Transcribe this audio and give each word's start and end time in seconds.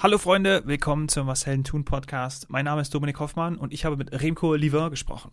Hallo 0.00 0.16
Freunde, 0.16 0.62
willkommen 0.64 1.08
zum 1.08 1.26
Was 1.26 1.44
Helden 1.44 1.64
tun 1.64 1.84
Podcast. 1.84 2.48
Mein 2.50 2.66
Name 2.66 2.82
ist 2.82 2.94
Dominik 2.94 3.18
Hoffmann 3.18 3.56
und 3.56 3.72
ich 3.72 3.84
habe 3.84 3.96
mit 3.96 4.12
Remco 4.12 4.54
Livin 4.54 4.90
gesprochen. 4.90 5.32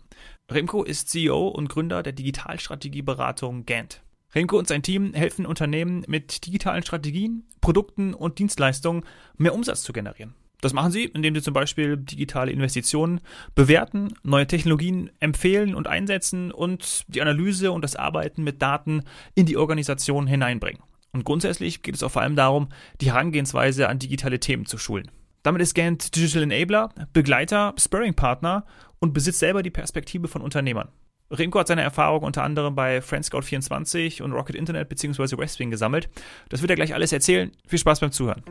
Remco 0.49 0.81
ist 0.81 1.07
CEO 1.09 1.49
und 1.49 1.69
Gründer 1.69 2.01
der 2.01 2.13
Digitalstrategieberatung 2.13 3.67
Gantt. 3.67 4.01
Remco 4.33 4.57
und 4.57 4.67
sein 4.67 4.81
Team 4.81 5.13
helfen 5.13 5.45
Unternehmen 5.45 6.03
mit 6.07 6.47
digitalen 6.47 6.81
Strategien, 6.81 7.43
Produkten 7.61 8.15
und 8.15 8.39
Dienstleistungen 8.39 9.03
mehr 9.37 9.53
Umsatz 9.53 9.83
zu 9.83 9.93
generieren. 9.93 10.33
Das 10.61 10.73
machen 10.73 10.91
sie, 10.91 11.05
indem 11.05 11.35
sie 11.35 11.43
zum 11.43 11.53
Beispiel 11.53 11.95
digitale 11.97 12.51
Investitionen 12.51 13.21
bewerten, 13.53 14.15
neue 14.23 14.47
Technologien 14.47 15.11
empfehlen 15.19 15.75
und 15.75 15.85
einsetzen 15.85 16.51
und 16.51 17.05
die 17.07 17.21
Analyse 17.21 17.71
und 17.71 17.83
das 17.83 17.95
Arbeiten 17.95 18.43
mit 18.43 18.63
Daten 18.63 19.03
in 19.35 19.45
die 19.45 19.57
Organisation 19.57 20.25
hineinbringen. 20.25 20.81
Und 21.15 21.23
grundsätzlich 21.23 21.81
geht 21.81 21.95
es 21.95 22.03
auch 22.03 22.11
vor 22.11 22.23
allem 22.23 22.35
darum, 22.35 22.67
die 22.99 23.07
Herangehensweise 23.13 23.87
an 23.87 23.99
digitale 23.99 24.41
Themen 24.41 24.65
zu 24.65 24.77
schulen. 24.77 25.09
Damit 25.43 25.61
ist 25.61 25.73
Gantt 25.73 26.13
Digital 26.13 26.43
Enabler, 26.43 26.89
Begleiter, 27.13 27.73
Sparring-Partner 27.79 28.65
und 28.99 29.13
besitzt 29.13 29.39
selber 29.39 29.63
die 29.63 29.69
Perspektive 29.69 30.27
von 30.27 30.41
Unternehmern. 30.41 30.89
Remco 31.31 31.57
hat 31.57 31.69
seine 31.69 31.83
Erfahrung 31.83 32.23
unter 32.23 32.43
anderem 32.43 32.75
bei 32.75 32.99
Friendscout24 32.99 34.23
und 34.23 34.33
Rocket 34.33 34.57
Internet 34.57 34.89
bzw. 34.89 35.37
Westwing 35.37 35.71
gesammelt. 35.71 36.09
Das 36.49 36.61
wird 36.61 36.71
er 36.71 36.75
gleich 36.75 36.93
alles 36.93 37.13
erzählen. 37.13 37.49
Viel 37.65 37.79
Spaß 37.79 38.01
beim 38.01 38.11
Zuhören. 38.11 38.43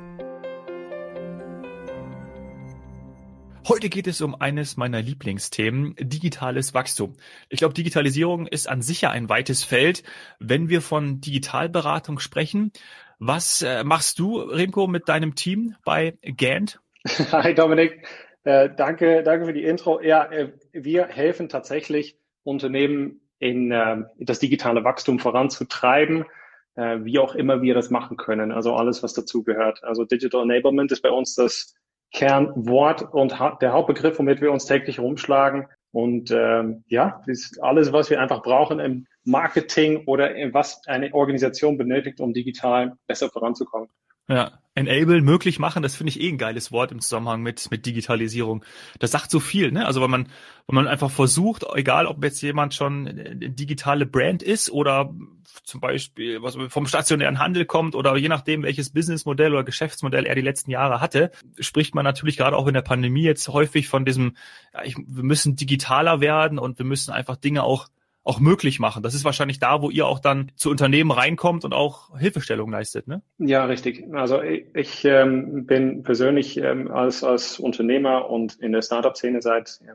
Heute 3.67 3.89
geht 3.89 4.07
es 4.07 4.21
um 4.21 4.35
eines 4.39 4.77
meiner 4.77 5.01
Lieblingsthemen, 5.01 5.95
digitales 5.99 6.75
Wachstum. 6.75 7.17
Ich 7.49 7.61
glaube, 7.61 7.73
Digitalisierung 7.73 8.47
ist 8.47 8.69
an 8.69 8.83
sich 8.83 9.01
ja 9.01 9.11
ein 9.11 9.31
weites 9.31 9.65
Feld. 9.65 10.03
Wenn 10.39 10.69
wir 10.69 10.83
von 10.83 11.23
Digitalberatung 11.23 12.19
sprechen, 12.19 12.73
was 13.19 13.63
äh, 13.63 13.83
machst 13.83 14.19
du, 14.19 14.39
Remco, 14.39 14.87
mit 14.87 15.09
deinem 15.09 15.35
Team 15.35 15.77
bei 15.83 16.19
Gant? 16.37 16.79
Hi 17.33 17.55
Dominik, 17.55 18.07
äh, 18.43 18.69
danke, 18.77 19.23
danke 19.23 19.47
für 19.47 19.55
die 19.55 19.65
Intro. 19.65 19.99
Ja, 20.03 20.31
äh, 20.31 20.53
wir 20.73 21.07
helfen 21.07 21.49
tatsächlich 21.49 22.19
Unternehmen 22.43 23.23
in 23.39 23.73
äh, 23.73 24.03
das 24.19 24.41
digitale 24.41 24.85
Wachstum 24.85 25.19
voranzutreiben, 25.19 26.27
äh, 26.75 26.99
wie 27.01 27.19
auch 27.19 27.35
immer 27.35 27.63
wir 27.63 27.73
das 27.73 27.89
machen 27.89 28.19
können. 28.19 28.53
Also 28.53 28.75
alles, 28.75 29.03
was 29.03 29.15
dazu 29.15 29.43
gehört. 29.43 29.83
Also 29.85 30.05
Digital 30.05 30.43
Enablement 30.43 30.93
ist 30.93 31.01
bei 31.01 31.11
uns 31.11 31.35
das 31.35 31.75
Kernwort 32.15 33.03
und 33.13 33.33
der 33.61 33.73
Hauptbegriff, 33.73 34.19
womit 34.19 34.41
wir 34.41 34.53
uns 34.53 34.65
täglich 34.65 34.99
rumschlagen. 34.99 35.67
Und 35.93 36.31
ähm, 36.31 36.85
ja, 36.89 37.21
ist 37.27 37.63
alles, 37.63 37.93
was 37.93 38.09
wir 38.09 38.21
einfach 38.21 38.43
brauchen 38.43 38.81
im 38.81 39.07
Marketing 39.25 40.05
oder 40.07 40.31
was 40.53 40.81
eine 40.87 41.13
Organisation 41.13 41.77
benötigt, 41.77 42.21
um 42.21 42.33
digital 42.33 42.97
besser 43.07 43.29
voranzukommen. 43.31 43.89
Ja, 44.29 44.59
enable, 44.75 45.21
möglich 45.23 45.59
machen, 45.59 45.83
das 45.83 45.95
finde 45.95 46.11
ich 46.11 46.21
eh 46.21 46.29
ein 46.29 46.39
geiles 46.39 46.73
Wort 46.73 46.91
im 46.91 47.01
Zusammenhang 47.01 47.43
mit, 47.43 47.71
mit 47.71 47.87
Digitalisierung. 47.87 48.65
Das 48.99 49.13
sagt 49.13 49.31
so 49.31 49.39
viel, 49.39 49.71
ne? 49.71 49.87
Also 49.87 50.03
wenn 50.03 50.11
man, 50.11 50.29
wenn 50.67 50.75
man 50.75 50.89
einfach 50.89 51.11
versucht, 51.11 51.65
egal 51.75 52.07
ob 52.07 52.23
jetzt 52.25 52.41
jemand 52.43 52.75
schon 52.75 53.07
eine 53.07 53.51
digitale 53.51 54.05
Brand 54.05 54.43
ist 54.43 54.71
oder 54.71 55.15
zum 55.63 55.81
Beispiel 55.81 56.43
was 56.43 56.57
vom 56.69 56.87
stationären 56.87 57.39
Handel 57.39 57.67
kommt 57.67 57.95
oder 57.95 58.17
je 58.17 58.29
nachdem, 58.29 58.65
welches 58.65 58.91
Businessmodell 58.91 59.53
oder 59.53 59.63
Geschäftsmodell 59.63 60.27
er 60.27 60.35
die 60.35 60.41
letzten 60.41 60.73
Jahre 60.73 61.01
hatte, 61.01 61.31
spricht 61.61 61.95
man 61.95 62.05
natürlich 62.05 62.37
gerade 62.37 62.57
auch 62.57 62.67
in 62.67 62.75
der 62.75 62.83
Pandemie 62.83 63.23
jetzt 63.23 63.49
häufig 63.49 63.87
von 63.89 64.05
diesem, 64.05 64.37
ja, 64.73 64.83
ich, 64.83 64.97
wir 64.97 65.23
müssen 65.23 65.55
digitaler 65.55 66.21
werden 66.21 66.59
und 66.59 66.79
wir 66.79 66.87
müssen 66.87 67.13
einfach 67.13 67.37
Dinge 67.37 67.63
auch 67.63 67.89
auch 68.25 68.41
möglich 68.41 68.81
machen. 68.81 69.03
Das 69.03 69.15
ist 69.15 69.25
wahrscheinlich 69.25 69.59
da, 69.59 69.83
wo 69.83 69.91
ihr 69.91 70.07
auch 70.07 70.19
dann 70.19 70.51
zu 70.57 70.71
Unternehmen 70.71 71.11
reinkommt 71.11 71.65
und 71.65 71.75
auch 71.75 72.19
Hilfestellung 72.19 72.71
leistet, 72.71 73.07
ne? 73.07 73.23
Ja, 73.39 73.67
richtig. 73.67 74.05
Also 74.13 74.43
ich, 74.43 74.65
ich 74.75 75.05
ähm, 75.05 75.67
bin 75.67 76.03
persönlich 76.03 76.57
ähm, 76.57 76.91
als, 76.91 77.23
als 77.23 77.61
Unternehmer 77.61 78.31
und 78.31 78.55
in 78.57 78.73
der 78.73 78.83
Startup-Szene 78.83 79.43
seit 79.43 79.81
äh, 79.87 79.93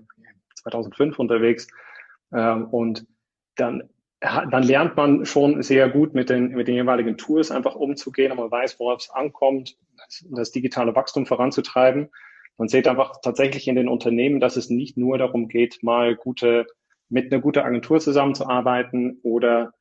2005 0.56 1.18
unterwegs 1.18 1.68
ähm, 2.31 2.66
und 2.66 3.07
dann 3.56 3.89
dann 4.22 4.63
lernt 4.63 4.97
man 4.97 5.25
schon 5.25 5.63
sehr 5.63 5.88
gut 5.89 6.13
mit 6.13 6.29
den, 6.29 6.50
mit 6.50 6.68
den 6.68 6.75
jeweiligen 6.75 7.18
Tools 7.18 7.51
einfach 7.51 7.75
umzugehen 7.75 8.31
und 8.31 8.38
man 8.38 8.51
weiß, 8.51 8.78
worauf 8.79 9.00
es 9.00 9.09
ankommt, 9.09 9.78
das 10.29 10.51
digitale 10.51 10.94
Wachstum 10.94 11.25
voranzutreiben. 11.25 12.09
Man 12.57 12.68
sieht 12.68 12.89
einfach 12.89 13.22
tatsächlich 13.22 13.69
in 13.69 13.75
den 13.75 13.88
Unternehmen, 13.88 14.41
dass 14.41 14.57
es 14.57 14.69
nicht 14.69 14.97
nur 14.97 15.18
darum 15.18 15.47
geht, 15.47 15.81
mal 15.84 16.18
gute 16.18 16.68
mit 17.09 17.31
einer 17.31 17.42
guten 17.42 17.59
Agentur 17.59 18.00
zusammenzuarbeiten 18.00 19.20
oder 19.24 19.74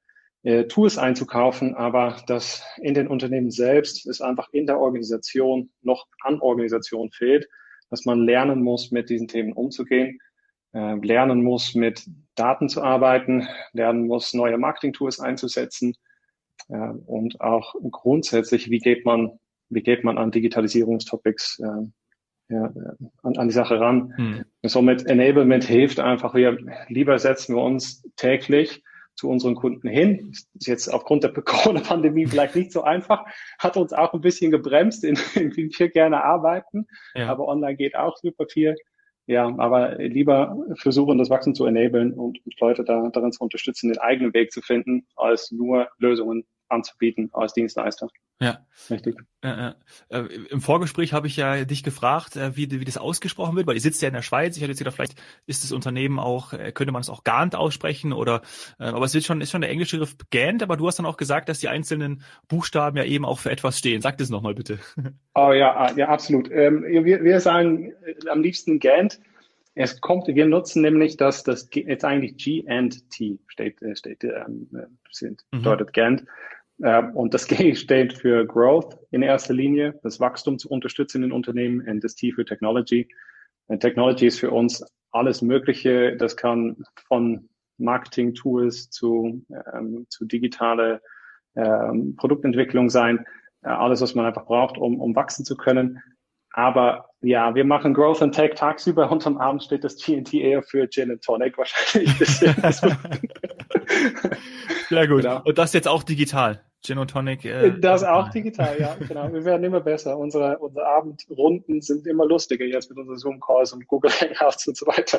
äh, 0.43 0.65
Tools 0.65 0.99
einzukaufen, 0.99 1.75
aber 1.75 2.17
dass 2.27 2.63
in 2.79 2.95
den 2.95 3.09
Unternehmen 3.09 3.51
selbst 3.51 4.07
es 4.07 4.21
einfach 4.21 4.49
in 4.53 4.67
der 4.67 4.79
Organisation 4.79 5.71
noch 5.83 6.07
an 6.23 6.41
Organisation 6.41 7.11
fehlt, 7.11 7.49
dass 7.91 8.05
man 8.05 8.25
lernen 8.25 8.63
muss, 8.63 8.91
mit 8.91 9.11
diesen 9.11 9.29
Themen 9.29 9.53
umzugehen, 9.53 10.19
äh, 10.73 10.95
lernen 10.95 11.43
muss, 11.43 11.75
mit 11.75 12.07
Daten 12.35 12.69
zu 12.69 12.83
arbeiten, 12.83 13.49
lernen 13.73 14.07
muss, 14.07 14.35
neue 14.35 14.59
Marketing-Tools 14.59 15.21
einzusetzen 15.21 15.95
äh, 16.69 16.93
und 17.07 17.41
auch 17.41 17.75
grundsätzlich, 17.91 18.71
wie 18.71 18.79
geht 18.79 19.05
man, 19.05 19.39
wie 19.71 19.83
geht 19.83 20.05
man 20.05 20.19
an 20.19 20.31
Digitalisierungstopics 20.31 21.59
äh, 21.61 21.87
ja, 22.49 22.73
an, 23.23 23.37
an 23.37 23.49
die 23.49 23.55
Sache 23.55 23.79
ran. 23.79 24.15
Hm. 24.17 24.45
Somit 24.63 25.07
Enablement 25.07 25.65
hilft 25.65 26.01
einfach, 26.01 26.35
wir 26.35 26.59
lieber 26.89 27.19
setzen 27.19 27.55
wir 27.55 27.63
uns 27.63 28.03
täglich 28.17 28.83
zu 29.15 29.29
unseren 29.29 29.57
Kunden 29.57 29.89
hin. 29.89 30.31
Ist 30.31 30.67
jetzt 30.67 30.89
aufgrund 30.89 31.25
der 31.25 31.33
Corona-Pandemie 31.33 32.27
vielleicht 32.27 32.55
nicht 32.55 32.73
so 32.73 32.83
einfach, 32.83 33.25
hat 33.59 33.77
uns 33.77 33.93
auch 33.93 34.15
ein 34.15 34.21
bisschen 34.21 34.51
gebremst, 34.51 35.05
in, 35.05 35.19
in 35.35 35.57
wie 35.57 35.71
wir 35.77 35.89
gerne 35.91 36.25
arbeiten, 36.25 36.87
ja. 37.15 37.29
aber 37.29 37.49
online 37.49 37.77
geht 37.77 37.97
auch 37.97 38.17
super 38.17 38.47
viel. 38.49 38.77
Ja, 39.27 39.55
aber 39.59 39.97
lieber 39.97 40.57
versuchen, 40.77 41.19
das 41.19 41.29
Wachstum 41.29 41.55
zu 41.55 41.67
enablen 41.67 42.15
und, 42.15 42.43
und 42.47 42.61
Leute 42.61 42.83
da, 42.83 43.11
darin 43.13 43.31
zu 43.31 43.43
unterstützen, 43.45 43.91
den 43.91 43.99
eigenen 43.99 44.33
Weg 44.33 44.53
zu 44.53 44.63
finden, 44.63 45.07
als 45.17 45.51
nur 45.51 45.89
Lösungen 45.99 46.47
anzubieten 46.69 47.31
als 47.33 47.53
Dienstleister. 47.55 48.09
Ja. 48.41 48.65
Richtig. 48.89 49.17
Äh, 49.43 49.73
äh, 50.11 50.21
Im 50.51 50.61
Vorgespräch 50.61 51.13
habe 51.13 51.27
ich 51.27 51.37
ja 51.37 51.65
dich 51.65 51.83
gefragt, 51.83 52.37
äh, 52.37 52.57
wie, 52.57 52.71
wie 52.71 52.85
das 52.85 52.97
ausgesprochen 52.97 53.57
wird, 53.57 53.67
weil 53.67 53.75
ihr 53.75 53.81
sitzt 53.81 54.01
ja 54.01 54.09
in 54.09 54.15
der 54.15 54.23
Schweiz. 54.23 54.57
Ich 54.57 54.63
hatte 54.63 54.71
jetzt 54.71 54.79
gedacht, 54.79 54.95
vielleicht 54.95 55.21
ist 55.47 55.65
das 55.65 55.73
Unternehmen 55.73 56.21
auch, 56.21 56.53
äh, 56.53 56.71
könnte 56.73 56.93
man 56.93 57.01
es 57.01 57.11
auch 57.11 57.25
Gant 57.25 57.57
aussprechen 57.57 58.13
oder, 58.13 58.43
äh, 58.79 58.85
aber 58.85 59.05
es 59.05 59.15
wird 59.15 59.25
schon, 59.25 59.41
ist 59.41 59.51
schon 59.51 59.61
der 59.61 59.71
englische 59.71 59.97
Begriff 59.97 60.17
Gant, 60.31 60.63
aber 60.63 60.77
du 60.77 60.87
hast 60.87 60.99
dann 60.99 61.07
auch 61.07 61.17
gesagt, 61.17 61.49
dass 61.49 61.59
die 61.59 61.69
einzelnen 61.69 62.23
Buchstaben 62.47 62.97
ja 62.97 63.05
eben 63.05 63.25
auch 63.25 63.41
für 63.41 63.51
etwas 63.51 63.79
stehen. 63.79 64.03
Sag 64.03 64.19
das 64.19 64.31
nochmal 64.31 64.55
bitte. 64.55 64.79
Oh 65.35 65.53
ja, 65.53 65.73
ah, 65.77 65.93
ja, 65.97 66.09
absolut. 66.09 66.51
Ähm, 66.51 66.83
wir, 66.83 67.23
wir 67.23 67.41
sagen 67.41 67.93
äh, 68.05 68.29
am 68.29 68.43
liebsten 68.43 68.81
Gant. 68.81 69.21
Es 69.77 70.01
kommt, 70.01 70.27
wir 70.27 70.47
nutzen 70.47 70.83
nämlich, 70.83 71.17
dass 71.17 71.45
das 71.45 71.69
jetzt 71.73 72.05
eigentlich 72.05 72.37
G 72.37 72.65
and 72.67 73.09
T 73.11 73.39
steht, 73.47 73.79
steht 73.95 74.25
ähm, 74.25 74.69
sind, 75.13 75.45
mhm. 75.53 75.59
bedeutet 75.59 75.93
Gant. 75.93 76.25
Ähm, 76.83 77.17
und 77.17 77.35
das 77.35 77.47
G 77.49 77.75
steht 77.75 78.13
für 78.13 78.47
Growth 78.47 78.99
in 79.11 79.23
erster 79.23 79.55
Linie, 79.55 79.99
das 80.03 80.21
Wachstum 80.21 80.59
zu 80.59 80.69
unterstützen 80.69 81.23
in 81.23 81.33
Unternehmen 81.33 81.87
und 81.87 82.03
das 82.05 82.15
T 82.15 82.33
für 82.33 82.45
Technology. 82.45 83.09
Und 83.67 83.81
Technology 83.81 84.27
ist 84.27 84.41
für 84.41 84.51
uns 84.51 84.85
alles 85.11 85.43
Mögliche. 85.43 86.17
Das 86.17 86.37
kann 86.37 86.83
von 87.07 87.49
Marketing-Tools 87.79 88.91
zu, 88.91 89.45
ähm, 89.73 90.07
zu 90.09 90.25
digitale 90.25 91.01
ähm, 91.55 92.17
Produktentwicklung 92.17 92.91
sein. 92.91 93.25
Äh, 93.63 93.69
alles, 93.69 94.01
was 94.01 94.15
man 94.15 94.27
einfach 94.27 94.47
braucht, 94.47 94.79
um, 94.79 95.01
um 95.01 95.15
wachsen 95.15 95.45
zu 95.45 95.57
können. 95.57 96.03
Aber 96.53 97.11
ja, 97.21 97.55
wir 97.55 97.65
machen 97.65 97.95
Growth 97.95 98.23
and 98.23 98.35
Tech 98.35 98.55
tagsüber 98.55 99.11
und 99.11 99.27
am 99.27 99.39
Abend 99.39 99.63
steht 99.63 99.85
das 99.85 99.97
GNT 99.97 100.35
eher 100.35 100.63
für 100.63 100.89
Gin 100.89 101.11
and 101.11 101.23
Tonic 101.23 101.59
wahrscheinlich. 101.59 102.11
Sehr 104.89 105.07
gut. 105.07 105.23
Genau. 105.23 105.43
Und 105.45 105.59
das 105.59 105.73
jetzt 105.73 105.89
auch 105.89 106.03
digital. 106.03 106.65
Gin 106.85 106.99
und 106.99 107.11
Tonic. 107.11 107.45
Äh, 107.45 107.79
das 107.81 108.05
auch 108.05 108.29
digital, 108.31 108.77
ja, 108.79 108.95
genau. 109.09 109.33
Wir 109.33 109.45
werden 109.45 109.65
immer 109.65 109.81
besser. 109.81 110.17
Unsere, 110.17 110.59
unsere 110.59 110.87
Abendrunden 110.87 111.81
sind 111.81 112.07
immer 112.07 112.25
lustiger 112.25 112.65
jetzt 112.65 112.89
mit 112.89 112.99
unseren 112.99 113.19
Zoom-Calls 113.19 113.73
und 113.73 113.87
Google 113.89 114.11
Hangouts 114.11 114.69
und 114.69 114.77
so 114.77 114.87
weiter. 114.87 115.19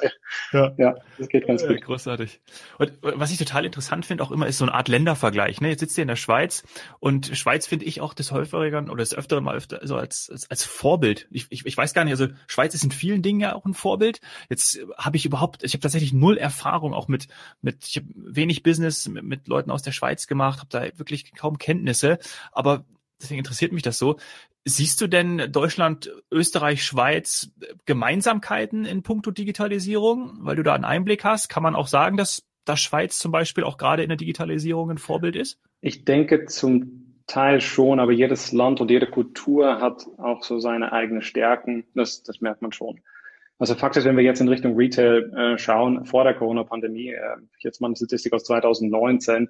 Ja, 0.53 0.73
ja 0.77 0.95
das 1.17 1.27
geht 1.27 1.47
ganz 1.47 1.65
gut. 1.67 1.81
Großartig. 1.81 2.39
Und 2.77 2.93
was 3.01 3.31
ich 3.31 3.37
total 3.37 3.65
interessant 3.65 4.05
finde, 4.05 4.23
auch 4.23 4.31
immer 4.31 4.47
ist 4.47 4.57
so 4.57 4.65
eine 4.65 4.73
Art 4.73 4.87
Ländervergleich. 4.87 5.59
Ne? 5.59 5.69
Jetzt 5.69 5.81
sitzt 5.81 5.97
ihr 5.97 6.03
in 6.03 6.07
der 6.07 6.15
Schweiz 6.15 6.63
und 6.99 7.37
Schweiz 7.37 7.67
finde 7.67 7.85
ich 7.85 7.99
auch 7.99 8.13
des 8.13 8.31
häufigeren 8.31 8.89
oder 8.89 8.99
des 8.99 9.13
öfteren 9.13 9.43
mal 9.43 9.55
öfter 9.55 9.79
so 9.83 9.97
als, 9.97 10.29
als, 10.31 10.49
als 10.49 10.63
Vorbild. 10.63 11.27
Ich, 11.29 11.47
ich, 11.49 11.65
ich 11.65 11.77
weiß 11.77 11.93
gar 11.93 12.05
nicht, 12.05 12.13
also 12.13 12.27
Schweiz 12.47 12.73
ist 12.73 12.83
in 12.83 12.91
vielen 12.91 13.21
Dingen 13.21 13.41
ja 13.41 13.55
auch 13.55 13.65
ein 13.65 13.73
Vorbild. 13.73 14.21
Jetzt 14.49 14.79
habe 14.97 15.17
ich 15.17 15.25
überhaupt, 15.25 15.63
ich 15.63 15.73
habe 15.73 15.81
tatsächlich 15.81 16.13
null 16.13 16.37
Erfahrung 16.37 16.93
auch 16.93 17.07
mit, 17.07 17.27
mit 17.61 17.85
ich 17.85 17.97
habe 17.97 18.07
wenig 18.15 18.63
Business 18.63 19.07
mit, 19.07 19.23
mit 19.23 19.47
Leuten 19.47 19.71
aus 19.71 19.81
der 19.81 19.91
Schweiz 19.91 20.27
gemacht, 20.27 20.59
habe 20.59 20.69
da 20.69 20.99
wirklich 20.99 21.33
kaum 21.35 21.48
kaum 21.49 21.57
Kenntnisse, 21.57 22.19
aber 22.51 22.85
deswegen 23.21 23.39
interessiert 23.39 23.71
mich 23.71 23.83
das 23.83 23.97
so. 23.97 24.17
Siehst 24.65 25.01
du 25.01 25.07
denn 25.07 25.51
Deutschland, 25.51 26.11
Österreich, 26.31 26.83
Schweiz 26.83 27.51
Gemeinsamkeiten 27.85 28.85
in 28.85 29.01
puncto 29.01 29.31
Digitalisierung, 29.31 30.37
weil 30.41 30.55
du 30.55 30.63
da 30.63 30.75
einen 30.75 30.85
Einblick 30.85 31.23
hast? 31.23 31.49
Kann 31.49 31.63
man 31.63 31.75
auch 31.75 31.87
sagen, 31.87 32.17
dass, 32.17 32.43
dass 32.65 32.79
Schweiz 32.79 33.17
zum 33.17 33.31
Beispiel 33.31 33.63
auch 33.63 33.77
gerade 33.77 34.03
in 34.03 34.09
der 34.09 34.17
Digitalisierung 34.17 34.91
ein 34.91 34.97
Vorbild 34.97 35.35
ist? 35.35 35.59
Ich 35.81 36.05
denke 36.05 36.45
zum 36.45 37.15
Teil 37.25 37.61
schon, 37.61 37.99
aber 37.99 38.11
jedes 38.11 38.51
Land 38.51 38.81
und 38.81 38.91
jede 38.91 39.07
Kultur 39.07 39.79
hat 39.79 40.05
auch 40.17 40.43
so 40.43 40.59
seine 40.59 40.91
eigenen 40.91 41.21
Stärken. 41.21 41.85
Das, 41.95 42.23
das 42.23 42.41
merkt 42.41 42.61
man 42.61 42.71
schon. 42.71 42.99
Also 43.59 43.75
faktisch, 43.75 44.05
wenn 44.05 44.17
wir 44.17 44.23
jetzt 44.23 44.41
in 44.41 44.49
Richtung 44.49 44.75
Retail 44.75 45.33
äh, 45.35 45.57
schauen, 45.57 46.05
vor 46.05 46.23
der 46.23 46.33
Corona-Pandemie, 46.33 47.09
äh, 47.09 47.35
jetzt 47.59 47.81
mal 47.81 47.87
eine 47.87 47.95
Statistik 47.95 48.33
aus 48.33 48.43
2019, 48.43 49.45
äh, 49.45 49.49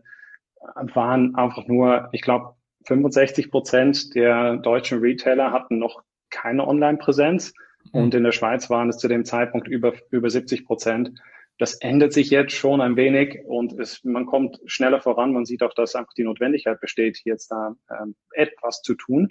waren 0.75 1.35
einfach 1.35 1.67
nur, 1.67 2.09
ich 2.11 2.21
glaube, 2.21 2.56
65 2.85 3.51
Prozent 3.51 4.15
der 4.15 4.57
deutschen 4.57 5.00
Retailer 5.00 5.51
hatten 5.51 5.79
noch 5.79 6.03
keine 6.29 6.67
Online-Präsenz 6.67 7.53
mhm. 7.91 8.01
und 8.01 8.13
in 8.13 8.23
der 8.23 8.31
Schweiz 8.31 8.69
waren 8.69 8.89
es 8.89 8.97
zu 8.97 9.07
dem 9.07 9.25
Zeitpunkt 9.25 9.67
über, 9.67 9.94
über 10.11 10.29
70 10.29 10.65
Prozent. 10.65 11.11
Das 11.57 11.75
ändert 11.75 12.13
sich 12.13 12.29
jetzt 12.29 12.53
schon 12.53 12.79
ein 12.79 12.95
wenig 12.95 13.39
und 13.45 13.77
es, 13.77 14.03
man 14.06 14.25
kommt 14.25 14.59
schneller 14.65 15.01
voran. 15.01 15.33
Man 15.33 15.45
sieht 15.45 15.61
auch, 15.61 15.73
dass 15.73 15.95
einfach 15.95 16.13
die 16.13 16.23
Notwendigkeit 16.23 16.79
besteht, 16.79 17.19
jetzt 17.25 17.51
da 17.51 17.75
ähm, 17.91 18.15
etwas 18.31 18.81
zu 18.81 18.95
tun. 18.95 19.29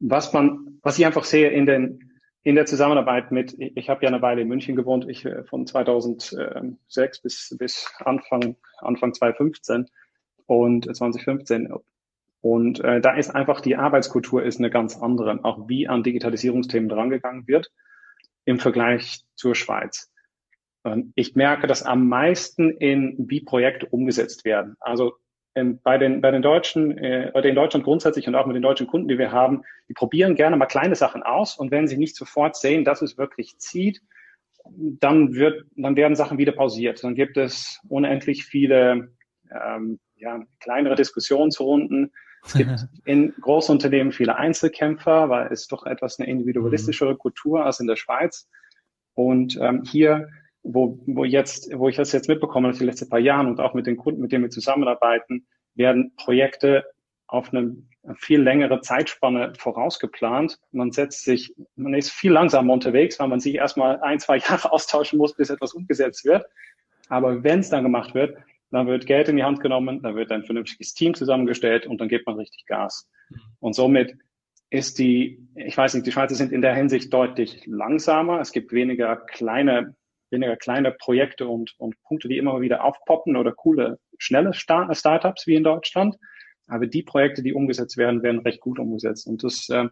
Was 0.00 0.32
man, 0.32 0.78
was 0.82 0.98
ich 0.98 1.04
einfach 1.04 1.24
sehe 1.24 1.50
in 1.50 1.66
den 1.66 2.10
in 2.46 2.56
der 2.56 2.66
Zusammenarbeit 2.66 3.32
mit, 3.32 3.54
ich, 3.58 3.74
ich 3.74 3.88
habe 3.88 4.02
ja 4.04 4.08
eine 4.08 4.20
Weile 4.20 4.42
in 4.42 4.48
München 4.48 4.76
gewohnt, 4.76 5.06
ich 5.08 5.24
äh, 5.24 5.44
von 5.44 5.66
2006 5.66 7.22
bis 7.22 7.56
bis 7.58 7.92
Anfang 7.98 8.56
Anfang 8.78 9.14
2015 9.14 9.86
und 10.46 10.84
2015 10.94 11.72
und 12.44 12.80
äh, 12.80 13.00
da 13.00 13.16
ist 13.16 13.30
einfach 13.30 13.62
die 13.62 13.76
Arbeitskultur 13.76 14.42
ist 14.42 14.58
eine 14.58 14.68
ganz 14.68 15.00
andere, 15.00 15.42
auch 15.44 15.66
wie 15.66 15.88
an 15.88 16.02
Digitalisierungsthemen 16.02 16.90
drangegangen 16.90 17.48
wird 17.48 17.70
im 18.44 18.58
Vergleich 18.58 19.24
zur 19.34 19.54
Schweiz. 19.54 20.12
Ähm, 20.84 21.14
ich 21.14 21.34
merke, 21.34 21.66
dass 21.66 21.82
am 21.82 22.06
meisten 22.06 22.68
in 22.70 23.16
wie 23.18 23.40
Projekte 23.40 23.86
umgesetzt 23.86 24.44
werden. 24.44 24.76
Also 24.80 25.14
ähm, 25.54 25.80
bei 25.82 25.96
den, 25.96 26.20
bei 26.20 26.30
den 26.30 26.42
Deutschen, 26.42 26.98
äh, 26.98 27.30
oder 27.32 27.48
in 27.48 27.54
Deutschland 27.54 27.82
grundsätzlich 27.82 28.28
und 28.28 28.34
auch 28.34 28.44
mit 28.44 28.56
den 28.56 28.62
deutschen 28.62 28.88
Kunden, 28.88 29.08
die 29.08 29.16
wir 29.16 29.32
haben, 29.32 29.62
die 29.88 29.94
probieren 29.94 30.34
gerne 30.34 30.58
mal 30.58 30.66
kleine 30.66 30.96
Sachen 30.96 31.22
aus 31.22 31.56
und 31.56 31.70
wenn 31.70 31.88
sie 31.88 31.96
nicht 31.96 32.14
sofort 32.14 32.56
sehen, 32.56 32.84
dass 32.84 33.00
es 33.00 33.16
wirklich 33.16 33.56
zieht, 33.56 34.02
dann 34.66 35.34
wird, 35.34 35.64
dann 35.76 35.96
werden 35.96 36.14
Sachen 36.14 36.36
wieder 36.36 36.52
pausiert. 36.52 37.02
Dann 37.02 37.14
gibt 37.14 37.38
es 37.38 37.80
unendlich 37.88 38.44
viele 38.44 39.14
ähm, 39.50 39.98
ja, 40.16 40.40
kleinere 40.60 40.94
Diskussionsrunden. 40.94 42.12
Es 42.44 42.54
gibt 42.54 42.70
in 43.04 43.34
Großunternehmen 43.40 44.12
viele 44.12 44.36
Einzelkämpfer, 44.36 45.28
weil 45.28 45.52
es 45.52 45.66
doch 45.66 45.86
etwas 45.86 46.18
eine 46.18 46.28
individualistischere 46.28 47.16
Kultur 47.16 47.64
als 47.64 47.80
in 47.80 47.86
der 47.86 47.96
Schweiz. 47.96 48.48
Und 49.14 49.58
ähm, 49.60 49.82
hier 49.84 50.28
wo, 50.64 50.98
wo 51.06 51.24
jetzt, 51.24 51.70
wo 51.78 51.88
ich 51.88 51.96
das 51.96 52.12
jetzt 52.12 52.28
mitbekomme, 52.28 52.72
die 52.72 52.84
letzten 52.84 53.08
paar 53.08 53.20
Jahren 53.20 53.46
und 53.46 53.60
auch 53.60 53.74
mit 53.74 53.86
den 53.86 53.96
Kunden, 53.96 54.20
mit 54.20 54.32
denen 54.32 54.44
wir 54.44 54.50
zusammenarbeiten, 54.50 55.46
werden 55.74 56.14
Projekte 56.16 56.84
auf 57.26 57.52
eine 57.52 57.76
viel 58.16 58.40
längere 58.40 58.80
Zeitspanne 58.80 59.52
vorausgeplant. 59.58 60.58
Man 60.72 60.90
setzt 60.90 61.24
sich, 61.24 61.54
man 61.76 61.94
ist 61.94 62.10
viel 62.10 62.32
langsamer 62.32 62.72
unterwegs, 62.72 63.18
weil 63.18 63.28
man 63.28 63.40
sich 63.40 63.54
erstmal 63.54 64.00
ein, 64.00 64.18
zwei 64.18 64.38
Jahre 64.48 64.72
austauschen 64.72 65.18
muss, 65.18 65.36
bis 65.36 65.50
etwas 65.50 65.74
umgesetzt 65.74 66.24
wird. 66.24 66.46
Aber 67.08 67.44
wenn 67.44 67.60
es 67.60 67.68
dann 67.68 67.84
gemacht 67.84 68.14
wird, 68.14 68.38
dann 68.74 68.86
wird 68.86 69.06
Geld 69.06 69.28
in 69.28 69.36
die 69.36 69.44
Hand 69.44 69.60
genommen, 69.60 70.02
dann 70.02 70.16
wird 70.16 70.30
ein 70.32 70.44
vernünftiges 70.44 70.94
Team 70.94 71.14
zusammengestellt 71.14 71.86
und 71.86 72.00
dann 72.00 72.08
gibt 72.08 72.26
man 72.26 72.36
richtig 72.36 72.66
Gas. 72.66 73.08
Und 73.60 73.74
somit 73.74 74.16
ist 74.70 74.98
die, 74.98 75.46
ich 75.54 75.76
weiß 75.76 75.94
nicht, 75.94 76.06
die 76.06 76.12
Schweizer 76.12 76.34
sind 76.34 76.52
in 76.52 76.62
der 76.62 76.74
Hinsicht 76.74 77.12
deutlich 77.12 77.62
langsamer. 77.66 78.40
Es 78.40 78.52
gibt 78.52 78.72
weniger 78.72 79.16
kleine 79.16 79.94
weniger 80.34 80.56
kleine 80.56 80.92
Projekte 80.92 81.48
und, 81.48 81.74
und 81.78 81.94
Punkte, 82.02 82.28
die 82.28 82.38
immer 82.38 82.60
wieder 82.60 82.84
aufpoppen 82.84 83.36
oder 83.36 83.52
coole, 83.52 83.98
schnelle 84.18 84.52
Start 84.52 84.94
Startups 84.96 85.46
wie 85.46 85.54
in 85.54 85.64
Deutschland. 85.64 86.16
Aber 86.66 86.86
die 86.86 87.02
Projekte, 87.02 87.42
die 87.42 87.54
umgesetzt 87.54 87.96
werden, 87.96 88.22
werden 88.22 88.40
recht 88.40 88.60
gut 88.60 88.78
umgesetzt. 88.78 89.26
Und 89.26 89.44
das, 89.44 89.68
äh, 89.68 89.88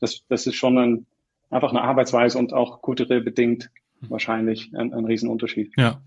das, 0.00 0.24
das 0.28 0.46
ist 0.46 0.56
schon 0.56 0.78
ein, 0.78 1.06
einfach 1.50 1.70
eine 1.70 1.82
Arbeitsweise 1.82 2.38
und 2.38 2.52
auch 2.52 2.80
kulturell 2.80 3.20
bedingt 3.20 3.70
wahrscheinlich 4.00 4.72
ein, 4.74 4.92
ein 4.92 5.04
Riesenunterschied. 5.04 5.72
Ja, 5.76 6.00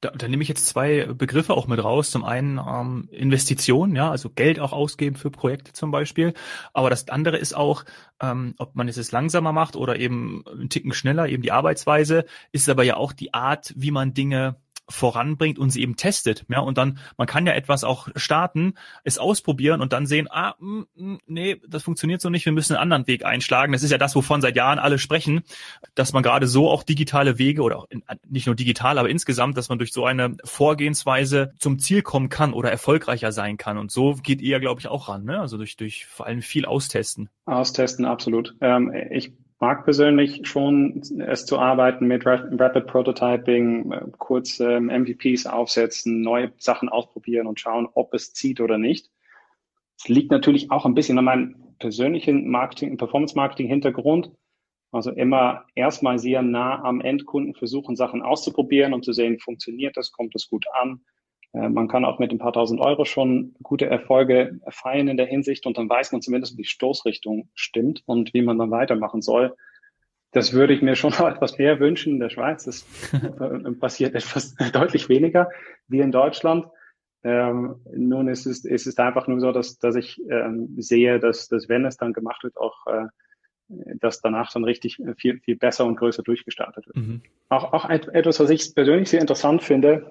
da, 0.00 0.10
da 0.10 0.28
nehme 0.28 0.42
ich 0.42 0.48
jetzt 0.48 0.66
zwei 0.66 1.06
Begriffe 1.06 1.54
auch 1.54 1.66
mit 1.66 1.82
raus. 1.82 2.10
Zum 2.10 2.24
einen 2.24 2.58
ähm, 2.58 3.08
Investitionen, 3.10 3.96
ja, 3.96 4.10
also 4.10 4.28
Geld 4.28 4.60
auch 4.60 4.72
ausgeben 4.72 5.16
für 5.16 5.30
Projekte 5.30 5.72
zum 5.72 5.90
Beispiel. 5.90 6.34
Aber 6.74 6.90
das 6.90 7.08
andere 7.08 7.38
ist 7.38 7.54
auch, 7.54 7.84
ähm, 8.20 8.54
ob 8.58 8.74
man 8.74 8.88
es 8.88 8.96
jetzt 8.96 9.12
langsamer 9.12 9.52
macht 9.52 9.76
oder 9.76 9.98
eben 9.98 10.44
einen 10.46 10.68
Ticken 10.68 10.92
schneller, 10.92 11.28
eben 11.28 11.42
die 11.42 11.52
Arbeitsweise, 11.52 12.26
ist 12.52 12.68
aber 12.68 12.82
ja 12.82 12.96
auch 12.96 13.12
die 13.12 13.32
Art, 13.32 13.72
wie 13.76 13.90
man 13.90 14.12
Dinge 14.12 14.56
voranbringt 14.88 15.58
und 15.58 15.70
sie 15.70 15.82
eben 15.82 15.96
testet. 15.96 16.44
Ja, 16.48 16.60
und 16.60 16.78
dann, 16.78 16.98
man 17.16 17.26
kann 17.26 17.46
ja 17.46 17.54
etwas 17.54 17.84
auch 17.84 18.08
starten, 18.16 18.74
es 19.02 19.18
ausprobieren 19.18 19.80
und 19.80 19.92
dann 19.92 20.06
sehen, 20.06 20.28
ah, 20.30 20.54
mh, 20.58 20.68
mm, 20.68 20.86
mh, 20.94 21.12
mm, 21.14 21.18
nee, 21.26 21.60
das 21.68 21.82
funktioniert 21.82 22.20
so 22.20 22.30
nicht, 22.30 22.44
wir 22.44 22.52
müssen 22.52 22.74
einen 22.74 22.82
anderen 22.82 23.06
Weg 23.06 23.24
einschlagen. 23.24 23.72
Das 23.72 23.82
ist 23.82 23.90
ja 23.90 23.98
das, 23.98 24.14
wovon 24.14 24.40
seit 24.40 24.56
Jahren 24.56 24.78
alle 24.78 24.98
sprechen, 24.98 25.42
dass 25.94 26.12
man 26.12 26.22
gerade 26.22 26.46
so 26.46 26.70
auch 26.70 26.82
digitale 26.82 27.38
Wege 27.38 27.62
oder 27.62 27.78
auch 27.78 27.86
in, 27.90 28.02
nicht 28.28 28.46
nur 28.46 28.54
digital, 28.54 28.98
aber 28.98 29.08
insgesamt, 29.08 29.56
dass 29.56 29.68
man 29.68 29.78
durch 29.78 29.92
so 29.92 30.04
eine 30.04 30.36
Vorgehensweise 30.44 31.52
zum 31.58 31.78
Ziel 31.78 32.02
kommen 32.02 32.28
kann 32.28 32.52
oder 32.52 32.70
erfolgreicher 32.70 33.32
sein 33.32 33.56
kann. 33.56 33.78
Und 33.78 33.90
so 33.90 34.14
geht 34.14 34.42
ihr, 34.42 34.60
glaube 34.60 34.80
ich, 34.80 34.88
auch 34.88 35.08
ran, 35.08 35.24
ne? 35.24 35.40
Also 35.40 35.56
durch, 35.56 35.76
durch 35.76 36.06
vor 36.06 36.26
allem 36.26 36.42
viel 36.42 36.66
austesten. 36.66 37.28
Austesten, 37.46 38.04
absolut. 38.04 38.54
Ähm, 38.60 38.92
ich 39.10 39.32
mag 39.64 39.84
persönlich 39.84 40.46
schon 40.46 41.00
es 41.26 41.46
zu 41.46 41.58
arbeiten 41.58 42.06
mit 42.06 42.26
Rapid 42.26 42.86
Prototyping, 42.86 43.92
äh, 43.92 44.00
kurz 44.18 44.60
ähm, 44.60 44.90
MVPs 44.90 45.46
aufsetzen, 45.46 46.20
neue 46.20 46.52
Sachen 46.58 46.90
ausprobieren 46.90 47.46
und 47.46 47.58
schauen, 47.58 47.88
ob 47.94 48.12
es 48.12 48.34
zieht 48.34 48.60
oder 48.60 48.76
nicht. 48.76 49.10
Es 49.98 50.06
liegt 50.06 50.30
natürlich 50.30 50.70
auch 50.70 50.84
ein 50.84 50.92
bisschen 50.92 51.16
an 51.16 51.24
meinem 51.24 51.56
persönlichen 51.78 52.50
Marketing, 52.50 52.98
Performance 52.98 53.34
Marketing 53.36 53.66
Hintergrund. 53.66 54.30
Also 54.92 55.12
immer 55.12 55.64
erstmal 55.74 56.18
sehr 56.18 56.42
nah 56.42 56.84
am 56.84 57.00
Endkunden 57.00 57.54
versuchen, 57.54 57.96
Sachen 57.96 58.20
auszuprobieren 58.20 58.92
und 58.92 59.02
zu 59.02 59.14
sehen, 59.14 59.38
funktioniert 59.38 59.96
das, 59.96 60.12
kommt 60.12 60.34
das 60.34 60.46
gut 60.46 60.66
an, 60.74 61.00
man 61.54 61.86
kann 61.86 62.04
auch 62.04 62.18
mit 62.18 62.32
ein 62.32 62.38
paar 62.38 62.52
tausend 62.52 62.80
Euro 62.80 63.04
schon 63.04 63.54
gute 63.62 63.86
Erfolge 63.86 64.58
feiern 64.68 65.06
in 65.06 65.16
der 65.16 65.26
Hinsicht 65.26 65.66
und 65.66 65.78
dann 65.78 65.88
weiß 65.88 66.10
man 66.10 66.20
zumindest, 66.20 66.54
wie 66.54 66.62
die 66.62 66.68
Stoßrichtung 66.68 67.48
stimmt 67.54 68.02
und 68.06 68.34
wie 68.34 68.42
man 68.42 68.58
dann 68.58 68.72
weitermachen 68.72 69.22
soll. 69.22 69.54
Das 70.32 70.52
würde 70.52 70.74
ich 70.74 70.82
mir 70.82 70.96
schon 70.96 71.10
noch 71.10 71.28
etwas 71.30 71.56
mehr 71.56 71.78
wünschen 71.78 72.14
in 72.14 72.20
der 72.20 72.30
Schweiz. 72.30 72.64
Das 72.64 72.84
äh, 73.12 73.70
passiert 73.72 74.16
etwas 74.16 74.56
deutlich 74.72 75.08
weniger 75.08 75.48
wie 75.86 76.00
in 76.00 76.10
Deutschland. 76.10 76.66
Ähm, 77.22 77.76
nun 77.94 78.26
ist 78.26 78.46
es, 78.46 78.64
ist 78.64 78.88
es 78.88 78.98
einfach 78.98 79.28
nur 79.28 79.38
so, 79.38 79.52
dass, 79.52 79.78
dass 79.78 79.94
ich 79.94 80.20
ähm, 80.28 80.74
sehe, 80.76 81.20
dass, 81.20 81.48
dass 81.48 81.68
wenn 81.68 81.86
es 81.86 81.96
dann 81.96 82.12
gemacht 82.12 82.42
wird, 82.42 82.56
auch 82.56 82.86
äh, 82.88 83.06
dass 84.00 84.20
danach 84.20 84.52
dann 84.52 84.64
richtig 84.64 84.98
viel, 85.16 85.40
viel 85.40 85.56
besser 85.56 85.86
und 85.86 85.96
größer 85.96 86.22
durchgestartet 86.22 86.86
wird. 86.86 86.96
Mhm. 86.96 87.22
Auch, 87.48 87.72
auch 87.72 87.88
etwas, 87.88 88.40
was 88.40 88.50
ich 88.50 88.74
persönlich 88.74 89.08
sehr 89.08 89.20
interessant 89.20 89.62
finde, 89.62 90.10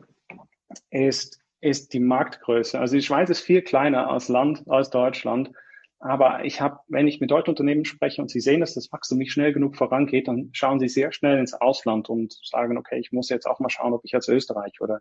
ist, 0.89 1.39
ist 1.61 1.93
die 1.93 1.99
Marktgröße. 1.99 2.79
Also 2.79 2.95
die 2.95 3.01
Schweiz 3.01 3.29
ist 3.29 3.41
viel 3.41 3.61
kleiner 3.61 4.09
als 4.09 4.27
Land, 4.27 4.63
als 4.67 4.89
Deutschland. 4.89 5.51
Aber 5.99 6.43
ich 6.43 6.59
habe, 6.59 6.79
wenn 6.89 7.07
ich 7.07 7.21
mit 7.21 7.31
deutschen 7.31 7.51
Unternehmen 7.51 7.85
spreche 7.85 8.21
und 8.21 8.29
sie 8.29 8.41
sehen, 8.41 8.59
dass 8.59 8.73
das 8.73 8.91
Wachstum 8.91 9.17
nicht 9.17 9.31
schnell 9.31 9.53
genug 9.53 9.77
vorangeht, 9.77 10.27
dann 10.27 10.49
schauen 10.51 10.79
sie 10.79 10.89
sehr 10.89 11.13
schnell 11.13 11.39
ins 11.39 11.53
Ausland 11.53 12.09
und 12.09 12.37
sagen, 12.43 12.77
okay, 12.77 12.99
ich 12.99 13.13
muss 13.13 13.29
jetzt 13.29 13.45
auch 13.45 13.61
mal 13.61 13.69
schauen, 13.69 13.93
ob 13.93 14.01
ich 14.03 14.13
als 14.13 14.27
Österreich 14.27 14.81
oder, 14.81 14.99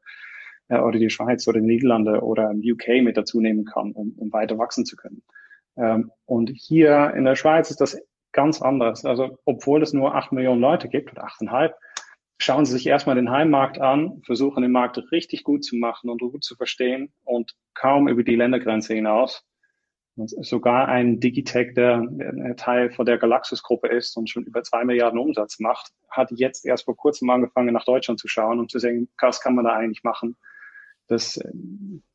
äh, 0.69 0.79
oder 0.79 1.01
die 1.01 1.11
Schweiz 1.11 1.49
oder 1.49 1.59
die 1.59 1.67
Niederlande 1.67 2.21
oder 2.21 2.53
UK 2.53 3.03
mit 3.03 3.17
dazu 3.17 3.41
nehmen 3.41 3.65
kann, 3.65 3.91
um, 3.91 4.15
um 4.17 4.33
weiter 4.33 4.59
wachsen 4.59 4.87
zu 4.87 4.95
können. 4.95 5.23
Ähm, 5.77 6.13
und 6.25 6.51
hier 6.51 7.13
in 7.17 7.25
der 7.25 7.35
Schweiz 7.35 7.71
ist 7.71 7.81
das 7.81 8.01
ganz 8.31 8.63
anders. 8.63 9.05
Also 9.05 9.39
obwohl 9.45 9.83
es 9.83 9.93
nur 9.93 10.15
acht 10.15 10.31
Millionen 10.31 10.61
Leute 10.61 10.89
gibt 10.89 11.11
oder 11.11 11.25
achteinhalb, 11.25 11.75
schauen 12.43 12.65
Sie 12.65 12.73
sich 12.73 12.87
erstmal 12.87 13.17
den 13.17 13.31
Heimmarkt 13.31 13.81
an, 13.81 14.23
versuchen 14.25 14.63
den 14.63 14.73
Markt 14.73 14.99
richtig 15.13 15.45
gut 15.45 15.65
zu 15.65 15.77
machen 15.77 16.11
und 16.11 16.21
gut 16.21 16.45
zu 16.45 16.57
verstehen 16.57 17.13
und 17.25 17.55
kaum 17.75 18.09
über 18.09 18.23
die 18.23 18.37
Ländergrenze 18.37 18.95
hinaus. 18.95 19.45
Und 20.15 20.31
sogar 20.45 20.89
ein 20.89 21.21
Digitech, 21.21 21.73
der, 21.75 22.07
Teil 22.59 22.91
von 22.91 23.07
der 23.07 23.17
Galaxus-Gruppe 23.17 23.89
ist 23.89 24.17
und 24.17 24.29
schon 24.29 24.45
über 24.45 24.63
zwei 24.63 24.85
Milliarden 24.85 25.19
Umsatz 25.19 25.59
macht, 25.59 25.91
hat 26.11 26.31
jetzt 26.33 26.67
erst 26.67 26.85
vor 26.85 26.97
kurzem 26.97 27.31
angefangen, 27.31 27.73
nach 27.73 27.87
Deutschland 27.87 28.21
zu 28.21 28.29
schauen 28.29 28.59
und 28.59 28.71
zu 28.71 28.79
sehen, 28.79 29.09
was 29.19 29.41
kann 29.41 29.55
man 29.55 29.65
da 29.65 29.73
eigentlich 29.73 30.03
machen. 30.03 30.37
Das, 31.07 31.41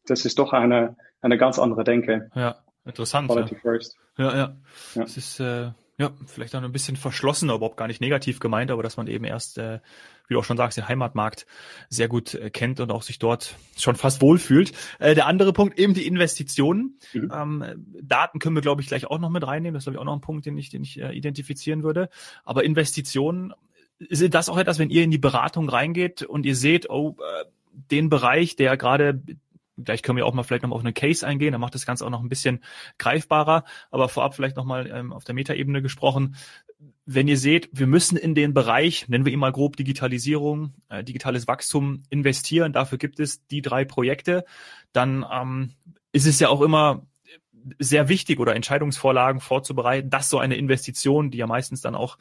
das 0.05 0.25
ist 0.25 0.38
doch 0.38 0.53
eine, 0.53 0.96
eine 1.22 1.38
ganz 1.38 1.57
andere 1.57 1.84
Denke. 1.84 2.29
Ja, 2.36 2.57
interessant. 2.86 3.29
Quality 3.29 3.55
ja. 3.55 3.62
first. 3.62 3.98
Ja, 4.17 4.31
ja. 4.31 4.57
ja. 4.93 5.01
Das 5.01 5.17
ist, 5.17 5.39
äh, 5.39 5.72
ja, 5.98 6.12
vielleicht 6.25 6.56
auch 6.56 6.62
ein 6.62 6.72
bisschen 6.72 6.96
verschlossen, 6.96 7.50
überhaupt 7.50 7.77
gar 7.77 7.88
nicht 7.88 8.01
negativ 8.01 8.39
gemeint, 8.39 8.70
aber 8.70 8.84
dass 8.84 8.98
man 8.98 9.08
eben 9.08 9.25
erst, 9.25 9.58
äh, 9.58 9.80
wie 10.27 10.36
du 10.36 10.39
auch 10.39 10.44
schon 10.44 10.58
sagst, 10.58 10.77
den 10.77 10.88
Heimatmarkt 10.88 11.48
sehr 11.89 12.08
gut 12.08 12.36
äh, 12.36 12.51
kennt 12.51 12.80
und 12.80 12.92
auch 12.92 13.01
sich 13.01 13.18
dort 13.18 13.56
schon 13.75 13.96
fast 13.96 14.22
wohlfühlt. 14.22 14.74
Äh, 15.00 15.16
der 15.16 15.25
andere 15.25 15.54
Punkt, 15.54 15.80
eben 15.80 15.96
die 15.96 16.06
Investitionen. 16.06 17.00
Mhm. 17.13 17.32
Ähm, 17.34 17.86
Daten 18.01 18.38
können 18.39 18.56
wir, 18.56 18.62
glaube 18.62 18.82
ich, 18.82 18.88
gleich 18.88 19.08
auch 19.08 19.20
noch 19.20 19.32
mit 19.32 19.46
reinnehmen. 19.46 19.74
Das 19.74 19.82
ist, 19.82 19.86
glaube 19.86 19.96
ich, 19.96 20.01
auch 20.01 20.06
noch 20.06 20.16
ein 20.16 20.22
Punkt, 20.22 20.46
den 20.46 20.58
ich, 20.58 20.70
den 20.70 20.84
ich 20.84 21.01
äh, 21.01 21.12
identifizieren 21.13 21.82
würde. 21.82 22.10
Aber 22.44 22.63
Investitionen, 22.63 23.54
sind 24.10 24.34
das 24.36 24.50
auch 24.50 24.58
etwas, 24.58 24.80
wenn 24.80 24.89
ihr 24.89 25.04
in 25.04 25.12
die 25.12 25.18
Beratung 25.18 25.70
reingeht 25.70 26.22
und 26.22 26.46
ihr 26.46 26.56
seht, 26.56 26.89
oh, 26.89 27.16
äh, 27.20 27.46
den 27.92 28.10
Bereich, 28.10 28.56
der 28.56 28.77
gerade 28.77 29.22
Gleich 29.77 30.01
können 30.01 30.17
wir 30.17 30.25
auch 30.25 30.34
mal 30.34 30.43
vielleicht 30.43 30.63
noch 30.63 30.72
auf 30.72 30.84
einen 30.84 30.93
Case 30.93 31.25
eingehen, 31.25 31.51
da 31.51 31.57
macht 31.57 31.75
das 31.75 31.86
Ganze 31.86 32.05
auch 32.05 32.10
noch 32.10 32.22
ein 32.22 32.29
bisschen 32.29 32.63
greifbarer. 32.98 33.63
Aber 33.91 34.10
vorab 34.10 34.36
vielleicht 34.36 34.57
nochmal 34.57 34.89
ähm, 34.91 35.13
auf 35.13 35.24
der 35.24 35.36
Metaebene 35.36 35.81
gesprochen. 35.81 36.36
Wenn 37.05 37.27
ihr 37.27 37.38
seht, 37.38 37.69
wir 37.72 37.88
müssen 37.88 38.17
in 38.17 38.36
den 38.36 38.53
Bereich, 38.53 39.07
nennen 39.07 39.25
wir 39.25 39.31
ihn 39.31 39.39
mal 39.39 39.51
grob 39.51 39.77
Digitalisierung, 39.77 40.74
äh, 40.89 41.03
digitales 41.03 41.48
Wachstum 41.48 42.03
investieren, 42.10 42.74
dafür 42.74 42.98
gibt 42.98 43.19
es 43.19 43.46
die 43.48 43.62
drei 43.62 43.86
Projekte, 43.86 44.46
dann 44.91 45.25
ähm, 45.31 45.74
ist 46.12 46.27
es 46.27 46.39
ja 46.39 46.50
auch 46.50 46.62
immer 46.62 47.05
sehr 47.79 48.09
wichtig 48.09 48.39
oder 48.39 48.55
Entscheidungsvorlagen 48.55 49.41
vorzubereiten, 49.41 50.09
dass 50.09 50.29
so 50.29 50.39
eine 50.39 50.55
Investition, 50.55 51.31
die 51.31 51.38
ja 51.38 51.47
meistens 51.47 51.81
dann 51.81 51.95
auch 51.95 52.17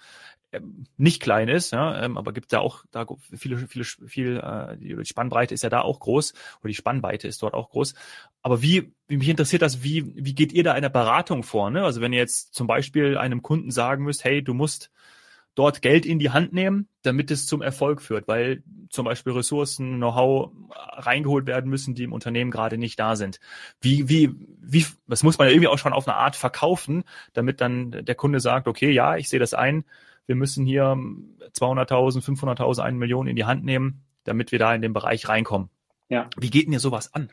ähm, 0.52 0.84
nicht 0.96 1.20
klein 1.20 1.48
ist, 1.48 1.72
ja, 1.72 2.02
ähm, 2.02 2.16
aber 2.16 2.32
gibt 2.32 2.52
ja 2.52 2.60
auch 2.60 2.84
da 2.90 3.06
viele, 3.34 3.58
viele, 3.66 3.84
viel, 3.84 4.36
äh, 4.38 4.76
die 4.76 5.04
Spannbreite 5.04 5.54
ist 5.54 5.62
ja 5.62 5.70
da 5.70 5.80
auch 5.80 6.00
groß 6.00 6.32
oder 6.60 6.68
die 6.68 6.74
Spannweite 6.74 7.28
ist 7.28 7.42
dort 7.42 7.54
auch 7.54 7.70
groß. 7.70 7.94
Aber 8.42 8.62
wie, 8.62 8.92
mich 9.08 9.28
interessiert 9.28 9.62
das, 9.62 9.82
wie, 9.82 10.12
wie 10.14 10.34
geht 10.34 10.52
ihr 10.52 10.62
da 10.64 10.72
eine 10.72 10.90
Beratung 10.90 11.42
vor? 11.42 11.70
Ne? 11.70 11.82
Also 11.82 12.00
wenn 12.00 12.12
ihr 12.12 12.20
jetzt 12.20 12.54
zum 12.54 12.66
Beispiel 12.66 13.18
einem 13.18 13.42
Kunden 13.42 13.70
sagen 13.70 14.04
müsst, 14.04 14.24
hey, 14.24 14.42
du 14.42 14.54
musst 14.54 14.90
dort 15.56 15.82
Geld 15.82 16.06
in 16.06 16.20
die 16.20 16.30
Hand 16.30 16.52
nehmen, 16.52 16.88
damit 17.02 17.30
es 17.32 17.46
zum 17.46 17.62
Erfolg 17.62 18.00
führt, 18.00 18.28
weil 18.28 18.62
zum 18.90 19.06
Beispiel 19.06 19.32
Ressourcen, 19.32 19.96
Know-how 19.96 20.52
reingeholt 20.70 21.46
werden 21.46 21.68
müssen, 21.68 21.94
die 21.94 22.04
im 22.04 22.12
Unternehmen 22.12 22.50
gerade 22.50 22.78
nicht 22.78 23.00
da 23.00 23.16
sind. 23.16 23.40
Wie, 23.80 24.08
wie, 24.08 24.34
wie, 24.60 24.86
das 25.08 25.22
muss 25.22 25.38
man 25.38 25.48
ja 25.48 25.54
irgendwie 25.54 25.68
auch 25.68 25.78
schon 25.78 25.94
auf 25.94 26.06
eine 26.06 26.16
Art 26.16 26.36
verkaufen, 26.36 27.04
damit 27.32 27.60
dann 27.60 27.90
der 27.90 28.14
Kunde 28.14 28.38
sagt, 28.38 28.68
okay, 28.68 28.92
ja, 28.92 29.16
ich 29.16 29.28
sehe 29.28 29.40
das 29.40 29.54
ein, 29.54 29.84
wir 30.26 30.36
müssen 30.36 30.66
hier 30.66 30.84
200.000, 30.84 32.22
500.000, 32.22 32.82
eine 32.82 32.98
Million 32.98 33.26
in 33.26 33.36
die 33.36 33.44
Hand 33.44 33.64
nehmen, 33.64 34.04
damit 34.24 34.52
wir 34.52 34.58
da 34.58 34.74
in 34.74 34.82
den 34.82 34.92
Bereich 34.92 35.28
reinkommen. 35.28 35.70
Ja. 36.08 36.28
Wie 36.36 36.50
geht 36.50 36.66
denn 36.66 36.72
ihr 36.72 36.80
sowas 36.80 37.14
an? 37.14 37.30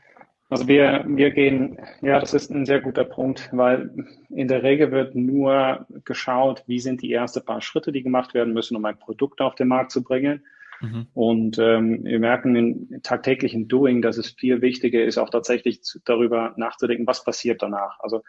Also 0.54 0.68
wir, 0.68 1.04
wir 1.08 1.32
gehen, 1.32 1.80
ja, 2.04 2.20
das 2.20 2.36
ist 2.36 2.52
ein 2.52 2.68
sehr 2.68 2.80
guter 2.80 3.06
Punkt, 3.06 3.50
weil 3.54 3.90
in 4.30 4.48
der 4.48 4.62
Regel 4.62 4.92
wird 4.92 5.16
nur 5.16 5.88
geschaut, 6.06 6.64
wie 6.68 6.80
sind 6.80 7.02
die 7.02 7.12
ersten 7.12 7.44
paar 7.44 7.60
Schritte, 7.60 7.92
die 7.92 8.04
gemacht 8.04 8.36
werden 8.36 8.54
müssen, 8.54 8.78
um 8.78 8.86
ein 8.86 9.00
Produkt 9.00 9.42
auf 9.42 9.56
den 9.56 9.68
Markt 9.68 9.90
zu 9.90 10.04
bringen. 10.04 10.46
Mhm. 10.80 11.08
Und 11.16 11.58
ähm, 11.58 12.04
wir 12.04 12.20
merken 12.20 12.56
im 12.56 13.02
tagtäglichen 13.02 13.68
Doing, 13.68 14.04
dass 14.04 14.18
es 14.18 14.30
viel 14.30 14.62
wichtiger 14.62 15.04
ist, 15.04 15.18
auch 15.18 15.32
tatsächlich 15.32 15.82
zu, 15.82 15.98
darüber 16.06 16.54
nachzudenken, 16.56 17.08
was 17.08 17.24
passiert 17.24 17.64
danach. 17.64 18.00
Also 18.02 18.22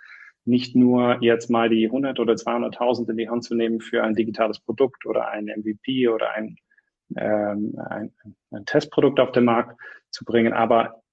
nicht 0.46 0.74
nur 0.74 1.18
jetzt 1.20 1.50
mal 1.50 1.68
die 1.68 1.84
100 1.84 2.18
oder 2.20 2.32
200.000 2.32 3.10
in 3.10 3.18
die 3.18 3.28
Hand 3.28 3.44
zu 3.44 3.54
nehmen 3.54 3.82
für 3.82 4.02
ein 4.02 4.14
digitales 4.14 4.60
Produkt 4.60 5.04
oder 5.04 5.28
ein 5.28 5.44
MVP 5.44 6.08
oder 6.08 6.32
ein, 6.32 6.56
ähm, 7.18 7.74
ein, 7.86 8.14
ein 8.50 8.64
Testprodukt 8.64 9.20
auf 9.20 9.32
den 9.32 9.44
Markt 9.44 9.78
zu 10.08 10.24
bringen, 10.24 10.54
aber 10.54 11.03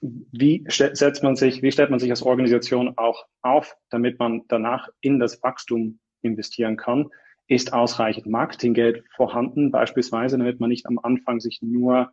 wie 0.00 0.64
setzt 0.68 1.22
man 1.22 1.36
sich, 1.36 1.62
wie 1.62 1.72
stellt 1.72 1.90
man 1.90 1.98
sich 1.98 2.10
als 2.10 2.22
Organisation 2.22 2.94
auch 2.96 3.26
auf, 3.42 3.76
damit 3.90 4.18
man 4.18 4.42
danach 4.48 4.88
in 5.00 5.18
das 5.18 5.42
Wachstum 5.42 5.98
investieren 6.22 6.76
kann? 6.76 7.10
Ist 7.46 7.72
ausreichend 7.72 8.26
Marketinggeld 8.26 9.04
vorhanden, 9.14 9.70
beispielsweise, 9.70 10.38
damit 10.38 10.60
man 10.60 10.70
nicht 10.70 10.86
am 10.86 10.98
Anfang 10.98 11.40
sich 11.40 11.60
nur 11.62 12.12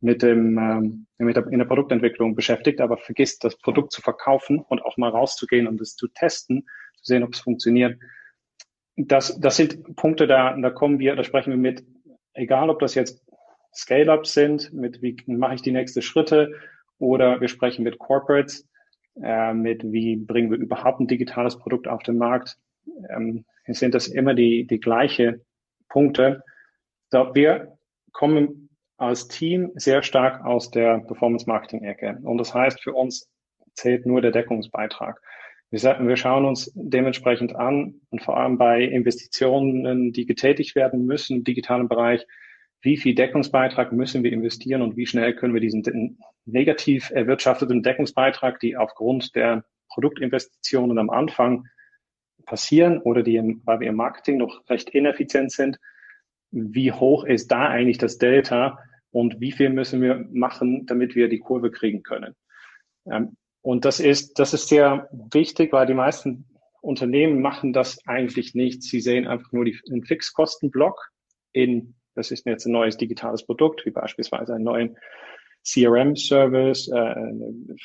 mit 0.00 0.22
dem 0.22 0.58
ähm, 0.58 1.06
mit 1.18 1.36
der, 1.36 1.46
in 1.48 1.58
der 1.58 1.66
Produktentwicklung 1.66 2.34
beschäftigt, 2.34 2.80
aber 2.80 2.96
vergisst, 2.96 3.42
das 3.42 3.56
Produkt 3.56 3.92
zu 3.92 4.00
verkaufen 4.00 4.60
und 4.60 4.82
auch 4.82 4.96
mal 4.96 5.10
rauszugehen 5.10 5.66
und 5.66 5.80
es 5.80 5.96
zu 5.96 6.06
testen, 6.08 6.66
zu 6.96 7.04
sehen, 7.04 7.24
ob 7.24 7.34
es 7.34 7.40
funktioniert. 7.40 7.98
Das, 8.96 9.38
das 9.40 9.56
sind 9.56 9.96
Punkte, 9.96 10.26
da, 10.26 10.56
da 10.56 10.70
kommen 10.70 10.98
wir, 10.98 11.16
da 11.16 11.24
sprechen 11.24 11.50
wir 11.50 11.56
mit, 11.56 11.84
egal 12.34 12.70
ob 12.70 12.78
das 12.78 12.94
jetzt 12.94 13.24
Scale-ups 13.74 14.34
sind, 14.34 14.72
mit 14.72 15.02
wie 15.02 15.16
mache 15.26 15.54
ich 15.54 15.62
die 15.62 15.72
nächsten 15.72 16.02
Schritte 16.02 16.52
oder 16.98 17.40
wir 17.40 17.48
sprechen 17.48 17.84
mit 17.84 17.98
Corporates, 17.98 18.66
äh, 19.22 19.52
mit 19.52 19.82
wie 19.84 20.16
bringen 20.16 20.50
wir 20.50 20.58
überhaupt 20.58 21.00
ein 21.00 21.08
digitales 21.08 21.58
Produkt 21.58 21.88
auf 21.88 22.02
den 22.02 22.18
Markt. 22.18 22.56
Ähm, 23.10 23.44
sind 23.66 23.94
das 23.94 24.08
immer 24.08 24.34
die, 24.34 24.66
die 24.66 24.80
gleiche 24.80 25.42
Punkte. 25.88 26.42
So, 27.10 27.34
wir 27.34 27.78
kommen 28.12 28.70
als 28.96 29.28
Team 29.28 29.70
sehr 29.74 30.02
stark 30.02 30.44
aus 30.44 30.70
der 30.70 30.98
Performance-Marketing-Ecke. 31.00 32.18
Und 32.22 32.38
das 32.38 32.54
heißt, 32.54 32.82
für 32.82 32.92
uns 32.94 33.28
zählt 33.74 34.06
nur 34.06 34.20
der 34.20 34.32
Deckungsbeitrag. 34.32 35.20
Wir, 35.70 35.80
wir 35.82 36.16
schauen 36.16 36.44
uns 36.44 36.72
dementsprechend 36.74 37.54
an 37.54 38.00
und 38.10 38.22
vor 38.22 38.38
allem 38.38 38.58
bei 38.58 38.82
Investitionen, 38.82 40.12
die 40.12 40.26
getätigt 40.26 40.74
werden 40.74 41.04
müssen 41.04 41.38
im 41.38 41.44
digitalen 41.44 41.88
Bereich, 41.88 42.26
wie 42.80 42.96
viel 42.96 43.14
Deckungsbeitrag 43.14 43.92
müssen 43.92 44.22
wir 44.22 44.32
investieren 44.32 44.82
und 44.82 44.96
wie 44.96 45.06
schnell 45.06 45.34
können 45.34 45.54
wir 45.54 45.60
diesen 45.60 46.18
negativ 46.44 47.10
erwirtschafteten 47.10 47.82
Deckungsbeitrag, 47.82 48.60
die 48.60 48.76
aufgrund 48.76 49.34
der 49.34 49.64
Produktinvestitionen 49.88 50.98
am 50.98 51.10
Anfang 51.10 51.66
passieren 52.46 52.98
oder 52.98 53.22
die, 53.22 53.36
im, 53.36 53.62
weil 53.64 53.80
wir 53.80 53.88
im 53.88 53.96
Marketing 53.96 54.38
noch 54.38 54.62
recht 54.68 54.90
ineffizient 54.90 55.52
sind, 55.52 55.78
wie 56.50 56.92
hoch 56.92 57.24
ist 57.24 57.50
da 57.50 57.68
eigentlich 57.68 57.98
das 57.98 58.18
Delta 58.18 58.78
und 59.10 59.40
wie 59.40 59.52
viel 59.52 59.70
müssen 59.70 60.00
wir 60.00 60.26
machen, 60.30 60.86
damit 60.86 61.14
wir 61.14 61.28
die 61.28 61.40
Kurve 61.40 61.70
kriegen 61.70 62.02
können. 62.02 62.34
Ähm, 63.10 63.36
und 63.60 63.84
das 63.84 64.00
ist, 64.00 64.38
das 64.38 64.54
ist 64.54 64.68
sehr 64.68 65.08
wichtig, 65.32 65.72
weil 65.72 65.86
die 65.86 65.94
meisten 65.94 66.46
Unternehmen 66.80 67.42
machen 67.42 67.72
das 67.72 67.98
eigentlich 68.06 68.54
nicht. 68.54 68.82
Sie 68.82 69.00
sehen 69.00 69.26
einfach 69.26 69.52
nur 69.52 69.64
die, 69.64 69.78
den 69.88 70.04
Fixkostenblock 70.04 71.10
in, 71.52 71.94
das 72.18 72.30
ist 72.32 72.44
jetzt 72.46 72.66
ein 72.66 72.72
neues 72.72 72.96
digitales 72.96 73.44
Produkt, 73.46 73.86
wie 73.86 73.90
beispielsweise 73.90 74.54
einen 74.54 74.64
neuen 74.64 74.96
CRM-Service 75.64 76.88
äh, 76.88 77.14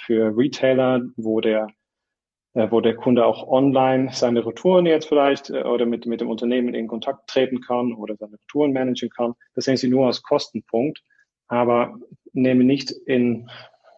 für 0.06 0.36
Retailer, 0.36 1.02
wo 1.18 1.40
der 1.40 1.68
äh, 2.54 2.70
wo 2.70 2.82
der 2.82 2.96
Kunde 2.96 3.26
auch 3.26 3.48
online 3.48 4.10
seine 4.12 4.46
Retouren 4.46 4.86
jetzt 4.86 5.08
vielleicht 5.08 5.50
äh, 5.50 5.64
oder 5.64 5.86
mit, 5.86 6.06
mit 6.06 6.22
dem 6.22 6.30
Unternehmen 6.30 6.74
in 6.74 6.88
Kontakt 6.88 7.28
treten 7.28 7.62
kann 7.62 7.94
oder 7.94 8.16
seine 8.16 8.34
Retouren 8.34 8.74
managen 8.74 9.10
kann. 9.10 9.34
Das 9.56 9.66
sehen 9.66 9.78
Sie 9.78 9.88
nur 9.88 10.08
als 10.08 10.22
Kostenpunkt, 10.22 11.04
aber 11.48 11.98
nehmen 12.32 12.66
nicht 12.66 12.92
in, 12.92 13.50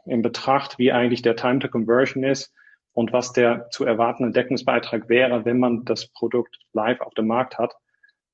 in 0.05 0.21
Betracht, 0.21 0.77
wie 0.79 0.91
eigentlich 0.91 1.21
der 1.21 1.35
Time 1.35 1.59
to 1.59 1.67
Conversion 1.67 2.23
ist 2.23 2.53
und 2.93 3.11
was 3.11 3.33
der 3.33 3.69
zu 3.71 3.83
erwartende 3.83 4.31
Deckungsbeitrag 4.31 5.09
wäre, 5.09 5.45
wenn 5.45 5.59
man 5.59 5.83
das 5.83 6.07
Produkt 6.07 6.57
live 6.73 7.01
auf 7.01 7.13
dem 7.13 7.27
Markt 7.27 7.57
hat. 7.57 7.73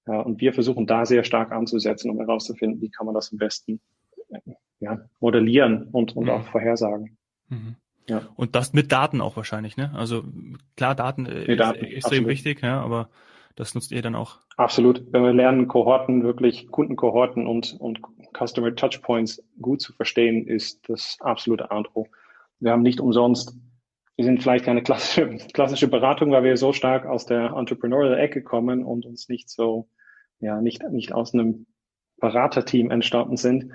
Und 0.06 0.42
wir 0.42 0.54
versuchen 0.54 0.88
da 0.88 1.06
sehr 1.06 1.24
stark 1.24 1.52
anzusetzen, 1.52 2.10
um 2.10 2.18
herauszufinden, 2.18 2.82
wie 2.82 2.90
kann 2.90 3.06
man 3.06 3.16
das 3.16 3.32
am 3.32 3.38
besten 3.38 3.80
ja, 4.80 5.00
modellieren 5.20 5.84
und, 5.92 6.16
und 6.16 6.26
mhm. 6.26 6.32
auch 6.32 6.46
vorhersagen. 6.48 7.18
Mhm. 7.50 7.76
Ja. 8.10 8.24
Und 8.36 8.56
das 8.56 8.74
mit 8.74 8.92
Daten 8.92 9.22
auch 9.22 9.38
wahrscheinlich, 9.38 9.78
ne? 9.78 9.92
Also 9.96 10.24
klar, 10.76 10.96
Daten, 10.96 11.28
äh, 11.28 11.56
Daten 11.56 11.86
ist 11.86 11.94
extrem 11.94 12.20
absolut. 12.20 12.28
wichtig, 12.28 12.62
ja, 12.62 12.82
aber 12.82 13.10
das 13.56 13.76
nutzt 13.76 13.92
ihr 13.92 14.02
dann 14.02 14.16
auch. 14.16 14.40
Absolut. 14.58 15.04
Wenn 15.12 15.24
wir 15.24 15.34
lernen, 15.34 15.68
Kohorten, 15.68 16.24
wirklich 16.24 16.68
Kundenkohorten 16.70 17.46
und, 17.46 17.76
und 17.80 18.02
Customer 18.36 18.74
Touchpoints 18.76 19.44
gut 19.62 19.82
zu 19.82 19.94
verstehen, 19.94 20.48
ist 20.48 20.90
das 20.90 21.18
absolute 21.20 21.70
A 21.70 21.84
Wir 22.60 22.72
haben 22.72 22.82
nicht 22.82 23.00
umsonst, 23.00 23.56
wir 24.22 24.26
sind 24.26 24.44
vielleicht 24.44 24.66
keine 24.66 24.84
klassische, 24.84 25.28
klassische 25.54 25.88
Beratung, 25.88 26.32
weil 26.32 26.44
wir 26.44 26.56
so 26.56 26.74
stark 26.74 27.08
aus 27.08 27.26
der 27.26 27.54
Entrepreneurial-Ecke 27.54 28.44
kommen 28.44 28.86
und 28.86 29.04
uns 29.08 29.30
nicht 29.30 29.50
so, 29.50 29.90
ja, 30.40 30.62
nicht, 30.62 30.88
nicht 30.92 31.12
aus 31.12 31.34
einem 31.34 31.66
Beraterteam 32.20 32.92
entstanden 32.92 33.36
sind. 33.36 33.72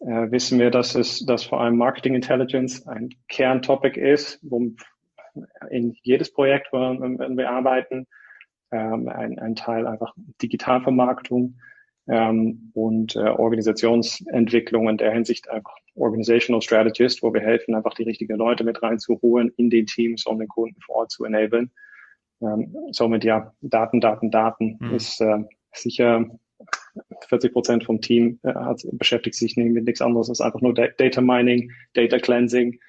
Äh, 0.00 0.30
wissen 0.30 0.58
wir, 0.58 0.70
dass 0.70 0.94
es, 0.94 1.26
dass 1.26 1.44
vor 1.44 1.60
allem 1.60 1.76
Marketing 1.76 2.14
Intelligence 2.14 2.86
ein 2.86 3.10
Kerntopic 3.28 3.98
ist, 3.98 4.38
wo 4.42 4.72
in 5.68 5.94
jedes 6.02 6.32
Projekt, 6.32 6.72
wo 6.72 6.78
wir 6.78 7.50
arbeiten, 7.50 8.06
ähm, 8.70 9.08
ein, 9.08 9.38
ein 9.38 9.54
Teil 9.56 9.86
einfach 9.86 10.14
Digitalvermarktung 10.40 11.58
ähm, 12.08 12.70
und 12.74 13.16
äh, 13.16 13.20
Organisationsentwicklung 13.20 14.88
in 14.88 14.96
der 14.96 15.12
Hinsicht 15.12 15.48
einfach 15.48 15.74
Organizational 15.94 16.62
Strategist, 16.62 17.22
wo 17.22 17.32
wir 17.32 17.40
helfen, 17.40 17.74
einfach 17.74 17.94
die 17.94 18.04
richtigen 18.04 18.36
Leute 18.36 18.64
mit 18.64 18.82
reinzuholen 18.82 19.52
in 19.56 19.70
den 19.70 19.86
Teams, 19.86 20.26
um 20.26 20.38
den 20.38 20.48
Kunden 20.48 20.80
vor 20.80 20.96
Ort 20.96 21.10
zu 21.10 21.24
enablen. 21.24 21.70
Ähm, 22.40 22.74
somit 22.90 23.24
ja, 23.24 23.52
Daten, 23.60 24.00
Daten, 24.00 24.30
Daten 24.30 24.78
mhm. 24.80 24.94
ist 24.94 25.20
äh, 25.20 25.38
sicher 25.72 26.26
40 27.28 27.52
Prozent 27.52 27.84
vom 27.84 28.00
Team 28.00 28.40
äh, 28.42 28.54
hat, 28.54 28.82
beschäftigt 28.92 29.36
sich 29.36 29.56
mit 29.56 29.84
nichts 29.84 30.02
anderes 30.02 30.28
als 30.28 30.40
einfach 30.40 30.60
nur 30.60 30.74
Data 30.74 31.20
Mining, 31.20 31.70
Data 31.94 32.18
Cleansing, 32.18 32.80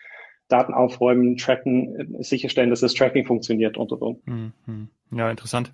Daten 0.47 0.73
aufräumen, 0.73 1.37
tracken, 1.37 2.17
äh, 2.19 2.23
sicherstellen, 2.23 2.69
dass 2.69 2.81
das 2.81 2.93
Tracking 2.93 3.25
funktioniert 3.25 3.77
und 3.77 3.89
so. 3.89 4.21
und. 4.25 4.53
Mhm. 4.65 4.89
Ja, 5.11 5.29
interessant. 5.29 5.73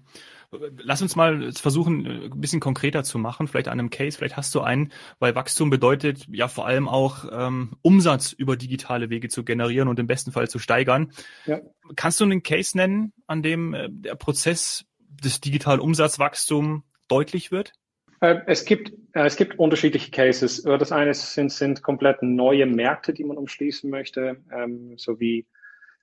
Lass 0.51 1.01
uns 1.01 1.15
mal 1.15 1.51
versuchen, 1.51 2.05
äh, 2.05 2.25
ein 2.25 2.41
bisschen 2.41 2.59
konkreter 2.59 3.03
zu 3.03 3.19
machen, 3.19 3.47
vielleicht 3.47 3.67
an 3.67 3.79
einem 3.79 3.89
Case, 3.89 4.17
vielleicht 4.17 4.37
hast 4.37 4.53
du 4.55 4.61
einen, 4.61 4.91
weil 5.19 5.35
Wachstum 5.35 5.69
bedeutet 5.69 6.25
ja 6.27 6.47
vor 6.47 6.65
allem 6.65 6.87
auch 6.87 7.25
ähm, 7.31 7.73
Umsatz 7.81 8.31
über 8.31 8.55
digitale 8.55 9.09
Wege 9.09 9.29
zu 9.29 9.43
generieren 9.43 9.87
und 9.87 9.99
im 9.99 10.07
besten 10.07 10.31
Fall 10.31 10.49
zu 10.49 10.57
steigern. 10.57 11.11
Ja. 11.45 11.59
Kannst 11.95 12.19
du 12.19 12.25
einen 12.25 12.41
Case 12.41 12.75
nennen, 12.75 13.13
an 13.27 13.43
dem 13.43 13.73
äh, 13.73 13.89
der 13.91 14.15
Prozess 14.15 14.85
des 14.97 15.39
digitalen 15.39 15.79
Umsatzwachstums 15.79 16.83
deutlich 17.07 17.51
wird? 17.51 17.73
Äh, 18.21 18.41
es 18.47 18.65
gibt, 18.65 18.91
äh, 19.13 19.25
es 19.25 19.35
gibt 19.35 19.59
unterschiedliche 19.59 20.11
Cases. 20.11 20.63
Das 20.63 20.91
eine 20.91 21.13
sind, 21.13 21.51
sind 21.51 21.83
komplett 21.83 22.23
neue 22.23 22.65
Märkte, 22.65 23.13
die 23.13 23.23
man 23.23 23.37
umschließen 23.37 23.89
möchte, 23.89 24.37
ähm, 24.51 24.93
so 24.97 25.19
wie 25.19 25.45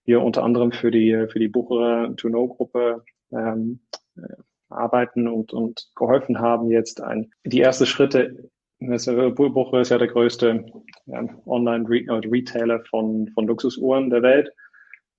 wir 0.04 0.22
unter 0.22 0.44
anderem 0.44 0.72
für 0.72 0.90
die, 0.90 1.26
für 1.30 1.38
die 1.38 1.48
Bucherer 1.48 2.14
To-Know-Gruppe 2.16 3.04
ähm, 3.32 3.80
äh, 3.92 3.96
arbeiten 4.68 5.28
und, 5.28 5.52
und 5.52 5.88
geholfen 5.94 6.38
haben, 6.38 6.70
jetzt 6.70 7.00
ein, 7.00 7.30
die 7.44 7.60
ersten 7.60 7.86
Schritte. 7.86 8.50
Bucherer 8.78 9.80
ist 9.80 9.90
ja 9.90 9.98
der 9.98 10.08
größte 10.08 10.66
ähm, 11.06 11.30
Online-Retailer 11.46 12.84
von, 12.90 13.30
von 13.32 13.46
Luxusuhren 13.46 14.10
der 14.10 14.22
Welt 14.22 14.52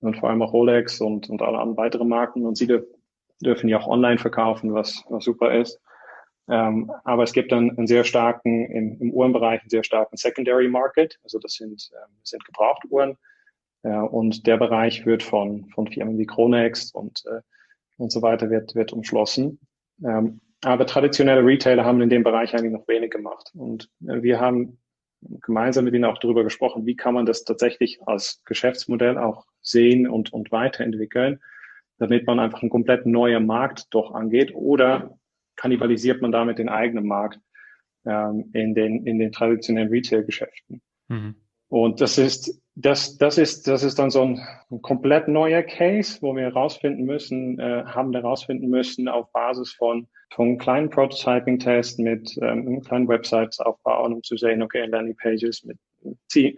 und 0.00 0.16
vor 0.16 0.30
allem 0.30 0.42
auch 0.42 0.52
Rolex 0.52 1.00
und, 1.00 1.28
und 1.28 1.42
alle 1.42 1.58
anderen 1.58 1.76
weitere 1.76 2.04
Marken. 2.04 2.46
Und 2.46 2.56
sie 2.56 2.68
dürfen 3.40 3.68
ja 3.68 3.78
auch 3.78 3.88
online 3.88 4.18
verkaufen, 4.18 4.74
was, 4.74 5.04
was 5.08 5.24
super 5.24 5.52
ist. 5.52 5.80
Ähm, 6.48 6.90
aber 7.04 7.24
es 7.24 7.32
gibt 7.32 7.52
dann 7.52 7.76
einen 7.76 7.86
sehr 7.86 8.04
starken, 8.04 8.66
im, 8.70 8.96
im 9.00 9.12
Uhrenbereich 9.12 9.60
einen 9.60 9.70
sehr 9.70 9.84
starken 9.84 10.16
Secondary 10.16 10.68
Market. 10.68 11.18
Also 11.22 11.38
das 11.38 11.54
sind, 11.54 11.90
ähm, 11.92 12.14
sind 12.22 12.44
Gebrauchtuhren. 12.44 13.16
Äh, 13.82 13.96
und 13.96 14.46
der 14.46 14.56
Bereich 14.56 15.04
wird 15.04 15.22
von, 15.22 15.68
von 15.74 15.88
Firmen 15.88 16.16
wie 16.16 16.26
Chronext 16.26 16.94
und, 16.94 17.24
äh, 17.26 17.40
und 17.98 18.10
so 18.10 18.22
weiter 18.22 18.48
wird, 18.50 18.74
wird 18.74 18.92
umschlossen. 18.92 19.60
Ähm, 20.02 20.40
aber 20.64 20.86
traditionelle 20.86 21.44
Retailer 21.44 21.84
haben 21.84 22.00
in 22.00 22.10
dem 22.10 22.24
Bereich 22.24 22.54
eigentlich 22.54 22.72
noch 22.72 22.88
wenig 22.88 23.10
gemacht. 23.10 23.50
Und 23.54 23.90
äh, 24.06 24.22
wir 24.22 24.40
haben 24.40 24.78
gemeinsam 25.20 25.84
mit 25.84 25.94
ihnen 25.94 26.04
auch 26.04 26.18
darüber 26.18 26.44
gesprochen, 26.44 26.86
wie 26.86 26.96
kann 26.96 27.14
man 27.14 27.26
das 27.26 27.44
tatsächlich 27.44 28.00
als 28.06 28.42
Geschäftsmodell 28.44 29.18
auch 29.18 29.46
sehen 29.60 30.08
und, 30.08 30.32
und 30.32 30.52
weiterentwickeln, 30.52 31.40
damit 31.98 32.26
man 32.26 32.38
einfach 32.38 32.62
einen 32.62 32.70
komplett 32.70 33.06
neuen 33.06 33.46
Markt 33.46 33.86
doch 33.90 34.14
angeht 34.14 34.54
oder 34.54 35.18
kannibalisiert 35.56 36.22
man 36.22 36.32
damit 36.32 36.58
den 36.58 36.68
eigenen 36.68 37.06
Markt 37.06 37.40
ähm, 38.04 38.50
in, 38.52 38.74
den, 38.74 39.06
in 39.06 39.18
den 39.18 39.32
traditionellen 39.32 39.90
Retail-Geschäften. 39.90 40.80
Mhm. 41.08 41.34
Und 41.68 42.00
das 42.00 42.16
ist, 42.16 42.60
das, 42.80 43.18
das 43.18 43.38
ist, 43.38 43.66
das 43.66 43.82
ist 43.82 43.98
dann 43.98 44.10
so 44.10 44.22
ein, 44.22 44.40
ein 44.70 44.82
komplett 44.82 45.26
neuer 45.26 45.62
Case, 45.62 46.18
wo 46.20 46.34
wir 46.36 46.44
herausfinden 46.44 47.04
müssen, 47.04 47.58
äh, 47.58 47.82
haben 47.84 48.12
herausfinden 48.12 48.68
müssen 48.68 49.08
auf 49.08 49.32
Basis 49.32 49.72
von, 49.72 50.06
von 50.30 50.58
kleinen 50.58 50.88
Prototyping-Tests 50.88 51.98
mit 51.98 52.38
ähm, 52.40 52.80
kleinen 52.82 53.08
Websites 53.08 53.58
aufbauen, 53.58 54.12
um 54.14 54.22
zu 54.22 54.36
sehen, 54.36 54.62
okay, 54.62 54.86
Landing-Pages 54.86 55.64
mit, 55.64 55.78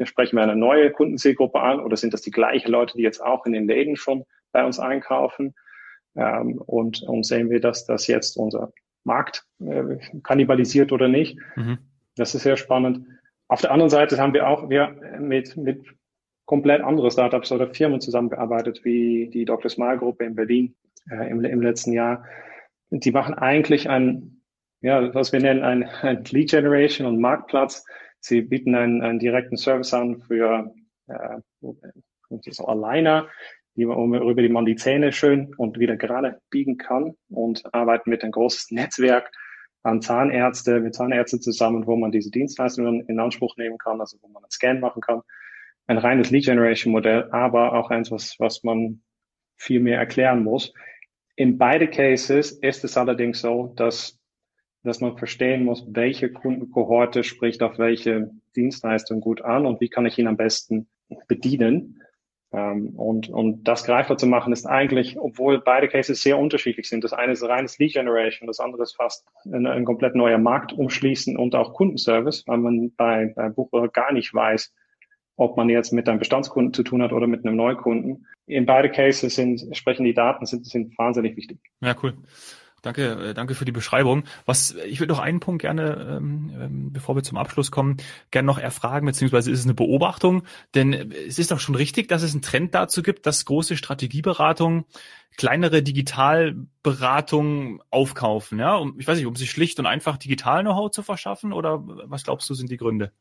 sprechen 0.07 0.37
wir 0.37 0.43
eine 0.43 0.57
neue 0.57 0.91
Kundenzielgruppe 0.91 1.59
an 1.59 1.81
oder 1.81 1.97
sind 1.97 2.13
das 2.13 2.21
die 2.21 2.31
gleichen 2.31 2.71
Leute, 2.71 2.99
die 2.99 3.03
jetzt 3.03 3.23
auch 3.25 3.47
in 3.47 3.53
den 3.53 3.67
Läden 3.67 3.97
schon 3.97 4.25
bei 4.53 4.63
uns 4.63 4.79
einkaufen? 4.79 5.55
Ähm, 6.17 6.59
und, 6.59 7.03
und 7.03 7.25
sehen 7.25 7.49
wir, 7.49 7.61
dass 7.61 7.87
das 7.87 8.07
jetzt 8.09 8.37
unser 8.37 8.73
Markt 9.05 9.47
äh, 9.61 9.97
kannibalisiert 10.23 10.93
oder 10.93 11.09
nicht. 11.09 11.39
Mhm. 11.57 11.79
Das 12.17 12.35
ist 12.35 12.43
sehr 12.43 12.59
spannend. 12.59 13.07
Auf 13.49 13.63
der 13.63 13.71
anderen 13.71 13.91
Seite 13.91 14.19
haben 14.19 14.35
wir 14.35 14.47
auch 14.47 14.69
wir 14.69 14.95
mit, 15.19 15.57
mit 15.57 15.83
komplett 16.51 16.83
andere 16.83 17.13
Startups 17.13 17.53
oder 17.53 17.69
Firmen 17.69 18.01
zusammengearbeitet, 18.01 18.85
wie 18.85 19.31
die 19.33 19.45
Dr. 19.45 19.71
Smile 19.71 19.99
Gruppe 19.99 20.25
in 20.25 20.35
Berlin 20.35 20.75
äh, 21.09 21.31
im, 21.31 21.45
im 21.45 21.63
letzten 21.63 21.93
Jahr. 21.93 22.25
Die 22.91 23.13
machen 23.13 23.35
eigentlich 23.35 23.89
ein, 23.89 24.43
ja, 24.81 25.15
was 25.15 25.33
wir 25.33 25.39
nennen, 25.39 25.63
ein, 25.63 25.85
ein 25.85 26.25
Lead 26.25 26.51
Generation 26.51 27.07
und 27.07 27.21
Marktplatz. 27.21 27.85
Sie 28.19 28.41
bieten 28.43 28.75
einen, 28.75 29.01
einen 29.01 29.21
direkten 29.21 29.57
Service 29.57 29.95
an 29.95 30.23
für 30.23 30.75
äh, 31.07 31.39
so 32.51 32.67
Aligner, 32.67 33.29
die, 33.77 33.83
über 33.83 34.43
die 34.43 34.49
man 34.49 34.65
die 34.65 34.75
Zähne 34.75 35.13
schön 35.13 35.55
und 35.57 35.79
wieder 35.79 35.97
gerade 35.97 36.41
biegen 36.51 36.79
kann 36.79 37.15
und 37.29 37.63
arbeiten 37.73 38.11
mit 38.11 38.25
einem 38.25 38.33
großen 38.33 38.75
Netzwerk 38.75 39.31
an 39.85 40.03
Zahnärzte, 40.03 40.81
mit 40.81 40.97
Zahnärzten 40.97 41.41
zusammen, 41.41 41.87
wo 41.87 41.95
man 41.95 42.11
diese 42.11 42.33
Dienstleistungen 42.33 43.07
in 43.07 43.21
Anspruch 43.21 43.57
nehmen 43.57 43.79
kann, 43.79 44.01
also 44.01 44.19
wo 44.21 44.27
man 44.27 44.43
einen 44.43 44.51
Scan 44.51 44.81
machen 44.81 45.01
kann. 45.01 45.23
Ein 45.87 45.99
reines 45.99 46.31
Lead 46.31 46.45
Generation 46.45 46.93
Modell, 46.93 47.31
aber 47.33 47.75
auch 47.75 47.91
eins, 47.91 48.11
was, 48.11 48.37
was 48.39 48.63
man 48.63 49.03
viel 49.57 49.81
mehr 49.81 49.99
erklären 49.99 50.43
muss. 50.45 50.73
In 51.37 51.59
beide 51.59 51.89
Cases 51.89 52.53
ist 52.53 52.85
es 52.85 52.97
allerdings 52.97 53.41
so, 53.41 53.73
dass, 53.77 54.19
dass 54.83 55.01
man 55.01 55.17
verstehen 55.19 55.65
muss, 55.65 55.85
welche 55.89 56.31
Kundenkohorte 56.31 57.25
spricht 57.25 57.63
auf 57.63 57.79
welche 57.79 58.31
Dienstleistung 58.57 59.21
gut 59.21 59.43
an 59.43 59.67
und 59.67 59.81
wie 59.81 59.89
kann 59.89 60.07
ich 60.07 60.19
ihn 60.19 60.27
am 60.27 60.37
besten 60.37 60.89
bedienen. 61.29 62.03
Ähm, 62.53 62.91
und, 62.97 63.29
und 63.29 63.65
das 63.65 63.85
greifbar 63.85 64.19
zu 64.19 64.27
machen 64.27 64.53
ist 64.53 64.67
eigentlich, 64.67 65.19
obwohl 65.19 65.61
beide 65.61 65.89
Cases 65.89 66.21
sehr 66.21 66.39
unterschiedlich 66.39 66.89
sind. 66.89 67.05
Das 67.05 67.13
eine 67.13 67.33
ist 67.33 67.45
reines 67.45 67.79
Lead 67.79 67.93
Generation, 67.93 68.49
das 68.49 68.61
andere 68.61 68.83
ist 68.83 68.97
fast 68.97 69.25
ein, 69.45 69.67
ein 69.67 69.85
komplett 69.85 70.15
neuer 70.15 70.39
Markt 70.39 70.73
umschließen 70.73 71.37
und 71.37 71.55
auch 71.55 71.75
Kundenservice, 71.75 72.45
weil 72.47 72.59
man 72.59 72.93
bei, 72.97 73.33
bei 73.37 73.49
Bucher 73.51 73.89
gar 73.89 74.13
nicht 74.13 74.35
weiß, 74.35 74.73
ob 75.41 75.57
man 75.57 75.71
jetzt 75.71 75.93
mit 75.93 76.07
einem 76.07 76.19
Bestandskunden 76.19 76.75
zu 76.75 76.83
tun 76.83 77.03
hat 77.03 77.13
oder 77.13 77.27
mit 77.27 77.47
einem 77.47 77.57
Neukunden. 77.57 78.27
In 78.47 78.67
beide 78.67 78.91
Cases 78.91 79.35
sind, 79.35 79.75
sprechen 79.75 80.05
die 80.05 80.13
Daten, 80.13 80.45
sind, 80.45 80.67
sind 80.67 80.97
wahnsinnig 80.99 81.37
wichtig. 81.37 81.59
Ja, 81.81 81.97
cool. 82.03 82.15
Danke, 82.83 83.31
äh, 83.31 83.35
danke 83.35 83.55
für 83.55 83.65
die 83.65 83.73
Beschreibung. 83.73 84.25
Was 84.45 84.75
ich 84.87 85.01
würde 85.01 85.13
noch 85.13 85.19
einen 85.19 85.41
Punkt 85.41 85.63
gerne, 85.63 86.19
ähm, 86.19 86.51
ähm, 86.59 86.93
bevor 86.93 87.17
wir 87.17 87.23
zum 87.23 87.39
Abschluss 87.39 87.71
kommen, 87.71 87.97
gerne 88.31 88.47
noch 88.47 88.59
erfragen, 88.59 89.07
beziehungsweise 89.07 89.51
ist 89.51 89.61
es 89.61 89.65
eine 89.65 89.75
Beobachtung, 89.75 90.43
denn 90.75 91.13
es 91.13 91.39
ist 91.39 91.51
doch 91.51 91.61
schon 91.61 91.75
richtig, 91.75 92.09
dass 92.09 92.23
es 92.23 92.33
einen 92.33 92.43
Trend 92.43 92.75
dazu 92.75 93.03
gibt, 93.03 93.25
dass 93.25 93.47
große 93.47 93.79
Strategieberatungen 93.79 94.85
kleinere 95.39 95.83
Digitalberatungen 95.83 97.81
aufkaufen, 97.91 98.59
ja, 98.59 98.77
um, 98.77 98.99
ich 98.99 99.07
weiß 99.07 99.17
nicht, 99.17 99.27
um 99.27 99.37
sich 99.37 99.51
schlicht 99.51 99.79
und 99.79 99.87
einfach 99.87 100.19
Digital-Know-how 100.19 100.91
zu 100.91 101.03
verschaffen 101.03 101.55
oder 101.55 101.83
was 101.83 102.25
glaubst 102.25 102.49
du 102.51 102.55
sind 102.55 102.71
die 102.71 102.77
Gründe? 102.77 103.13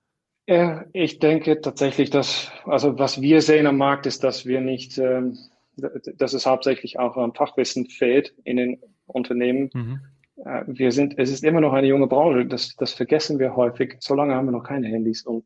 Ja, 0.49 0.83
ich 0.93 1.19
denke 1.19 1.61
tatsächlich, 1.61 2.09
dass, 2.09 2.51
also 2.65 2.97
was 2.97 3.21
wir 3.21 3.43
sehen 3.43 3.67
am 3.67 3.77
Markt 3.77 4.07
ist, 4.07 4.23
dass 4.23 4.47
wir 4.47 4.61
nicht, 4.61 4.97
ähm, 4.97 5.37
dass 5.75 6.33
es 6.33 6.47
hauptsächlich 6.47 6.97
auch 6.97 7.17
am 7.17 7.35
Fachwissen 7.35 7.85
fehlt 7.85 8.33
in 8.45 8.57
den 8.57 8.81
Unternehmen. 9.05 9.69
Mhm. 9.71 9.99
Äh, 10.43 10.63
wir 10.65 10.91
sind, 10.91 11.19
es 11.19 11.29
ist 11.29 11.43
immer 11.43 11.61
noch 11.61 11.73
eine 11.73 11.85
junge 11.85 12.07
Branche, 12.07 12.47
das, 12.47 12.75
das 12.77 12.93
vergessen 12.93 13.37
wir 13.37 13.55
häufig. 13.55 13.97
Solange 13.99 14.33
haben 14.33 14.47
wir 14.47 14.51
noch 14.51 14.63
keine 14.63 14.87
Handys 14.87 15.23
und 15.23 15.45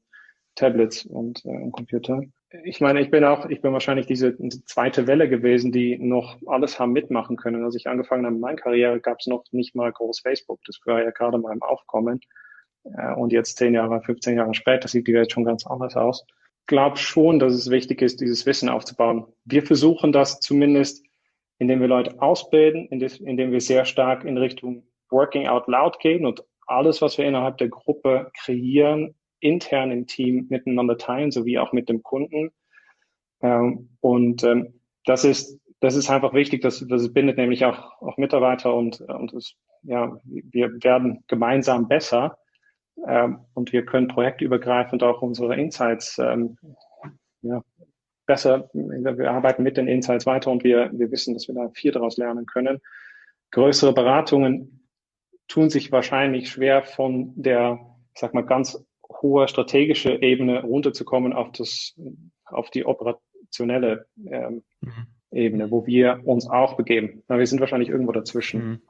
Tablets 0.56 1.06
und, 1.06 1.44
äh, 1.44 1.50
und 1.50 1.74
Computer. 1.74 2.22
Ich 2.64 2.80
meine, 2.80 3.02
ich 3.02 3.12
bin 3.12 3.26
auch, 3.26 3.50
ich 3.50 3.60
bin 3.60 3.74
wahrscheinlich 3.74 4.06
diese 4.06 4.38
zweite 4.64 5.06
Welle 5.06 5.28
gewesen, 5.28 5.74
die 5.74 5.98
noch 5.98 6.38
alles 6.46 6.80
haben 6.80 6.94
mitmachen 6.94 7.36
können. 7.36 7.66
Als 7.66 7.76
ich 7.76 7.88
angefangen 7.88 8.26
habe 8.26 8.36
mit 8.36 8.42
meiner 8.42 8.56
Karriere, 8.56 9.02
gab 9.02 9.20
es 9.20 9.28
noch 9.28 9.44
nicht 9.52 9.76
mal 9.76 9.92
groß 9.92 10.22
Facebook. 10.22 10.62
Das 10.66 10.80
war 10.86 11.04
ja 11.04 11.12
gerade 11.12 11.40
mal 11.40 11.52
im 11.52 11.62
Aufkommen. 11.62 12.22
Äh, 12.84 13.14
und 13.16 13.32
jetzt 13.32 13.58
zehn 13.58 13.74
Jahre, 13.74 14.02
15 14.02 14.38
Jahre 14.38 14.54
später 14.54 14.88
sieht 14.88 15.08
die 15.08 15.14
Welt 15.14 15.32
schon 15.32 15.46
ganz 15.46 15.66
anders 15.66 15.96
aus. 15.96 16.26
Ich 16.62 16.68
glaube 16.68 16.98
schon, 16.98 17.40
dass 17.40 17.54
es 17.54 17.70
wichtig 17.70 18.02
ist, 18.02 18.22
dieses 18.22 18.46
Wissen 18.46 18.70
aufzubauen. 18.70 19.26
Wir 19.46 19.64
versuchen 19.64 20.12
das 20.12 20.40
zumindest 20.40 21.04
indem 21.64 21.80
wir 21.80 21.88
Leute 21.88 22.22
ausbilden, 22.22 22.88
indem 22.88 23.52
wir 23.52 23.62
sehr 23.62 23.86
stark 23.86 24.26
in 24.26 24.38
Richtung 24.38 24.84
Working 25.10 25.48
Out 25.48 25.68
Loud 25.68 26.00
gehen 26.00 26.26
und 26.26 26.44
alles, 26.68 27.02
was 27.02 27.18
wir 27.18 27.26
innerhalb 27.26 27.58
der 27.58 27.70
Gruppe 27.70 28.32
kreieren, 28.44 29.16
intern 29.40 29.92
im 29.92 30.08
Team 30.08 30.48
miteinander 30.50 30.98
teilen, 30.98 31.32
sowie 31.32 31.60
auch 31.60 31.72
mit 31.74 31.90
dem 31.90 32.04
Kunden. 32.04 32.52
Ähm, 33.42 33.90
und 34.02 34.44
ähm, 34.44 34.80
das 35.06 35.26
ist 35.26 35.60
das 35.80 35.96
ist 35.96 36.10
einfach 36.10 36.34
wichtig, 36.34 36.62
das, 36.62 36.86
das 36.88 37.12
bindet 37.12 37.36
nämlich 37.36 37.66
auch, 37.66 38.02
auch 38.02 38.16
Mitarbeiter 38.16 38.74
und, 38.74 39.02
und 39.02 39.34
es, 39.34 39.56
ja, 39.82 40.18
wir 40.24 40.82
werden 40.82 41.26
gemeinsam 41.28 41.90
besser 41.90 42.38
und 42.96 43.74
wir 43.74 43.86
können 43.86 44.08
projektübergreifend 44.08 45.04
auch 45.04 45.22
unsere 45.22 45.56
Insights 45.56 46.18
ähm, 46.20 46.58
ja, 47.42 47.62
besser, 48.26 48.70
wir 48.74 49.32
arbeiten 49.32 49.64
mit 49.64 49.78
den 49.78 49.88
Insights 49.88 50.26
weiter 50.26 50.52
und 50.52 50.64
wir, 50.64 50.90
wir 50.94 51.12
wissen, 51.12 51.34
dass 51.34 51.48
wir 51.48 51.56
da 51.56 51.70
viel 51.70 51.92
daraus 51.92 52.18
lernen 52.18 52.46
können. 52.46 52.80
Größere 53.52 53.94
Beratungen 53.94 54.88
tun 55.48 55.70
sich 55.70 55.92
wahrscheinlich 55.92 56.50
schwer 56.50 56.84
von 56.84 57.34
der, 57.36 57.80
ich 58.14 58.20
sag 58.20 58.34
mal, 58.34 58.46
ganz 58.46 58.84
hohe 59.22 59.48
strategische 59.48 60.22
Ebene 60.22 60.64
runterzukommen 60.64 61.34
auf 61.34 61.52
das, 61.52 62.00
auf 62.46 62.70
die 62.70 62.86
operationelle 62.86 64.08
ähm, 64.26 64.64
mhm. 64.82 65.08
Ebene, 65.32 65.72
wo 65.72 65.86
wir 65.86 66.22
uns 66.26 66.48
auch 66.48 66.78
begeben. 66.78 67.24
Aber 67.28 67.40
wir 67.40 67.48
sind 67.48 67.60
wahrscheinlich 67.60 67.90
irgendwo 67.90 68.12
dazwischen. 68.12 68.64
Mhm. 68.64 68.82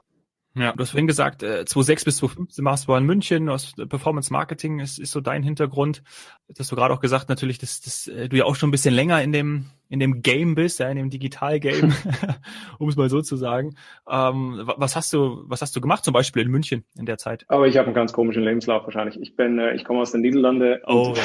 Ja, 0.56 0.72
du 0.72 0.82
hast 0.82 0.92
vorhin 0.92 1.08
gesagt, 1.08 1.42
äh, 1.42 1.66
2006 1.66 2.06
bis 2.06 2.18
2015 2.18 2.64
warst 2.64 2.88
du 2.88 2.94
in 2.94 3.06
München, 3.06 3.50
aus 3.50 3.74
Performance 3.90 4.32
Marketing 4.32 4.80
ist, 4.80 5.00
ist 5.00 5.12
so 5.12 5.20
dein 5.20 5.42
Hintergrund. 5.42 6.04
Das 6.48 6.60
hast 6.60 6.72
du 6.72 6.76
gerade 6.76 6.94
auch 6.94 7.00
gesagt, 7.00 7.28
natürlich, 7.28 7.58
dass, 7.58 7.82
dass 7.82 8.08
äh, 8.08 8.30
du 8.30 8.38
ja 8.38 8.46
auch 8.46 8.56
schon 8.56 8.70
ein 8.70 8.72
bisschen 8.72 8.94
länger 8.94 9.24
in 9.24 9.32
dem, 9.32 9.66
in 9.90 10.00
dem 10.00 10.22
Game 10.22 10.54
bist, 10.54 10.80
ja, 10.80 10.90
in 10.90 10.98
dem 10.98 11.10
Digital-Game, 11.10 11.96
um 12.78 12.88
es 12.88 12.96
mal 12.96 13.10
so 13.10 13.24
zu 13.24 13.36
sagen. 13.36 13.76
Ähm, 14.08 14.62
was 14.78 14.96
hast 14.96 15.12
du, 15.12 15.44
was 15.48 15.64
hast 15.64 15.76
du 15.76 15.82
gemacht, 15.82 16.06
zum 16.06 16.14
Beispiel 16.14 16.44
in 16.44 16.52
München 16.52 16.84
in 17.00 17.08
der 17.08 17.18
Zeit? 17.18 17.46
Aber 17.48 17.66
ich 17.66 17.78
habe 17.78 17.88
einen 17.88 17.96
ganz 17.96 18.14
komischen 18.14 18.44
Lebenslauf 18.44 18.84
wahrscheinlich. 18.84 19.20
Ich 19.20 19.36
bin, 19.36 19.58
äh, 19.58 19.74
ich 19.74 19.84
komme 19.84 20.02
aus 20.02 20.12
den 20.12 20.22
Niederlanden. 20.22 20.78
Oh, 20.86 21.16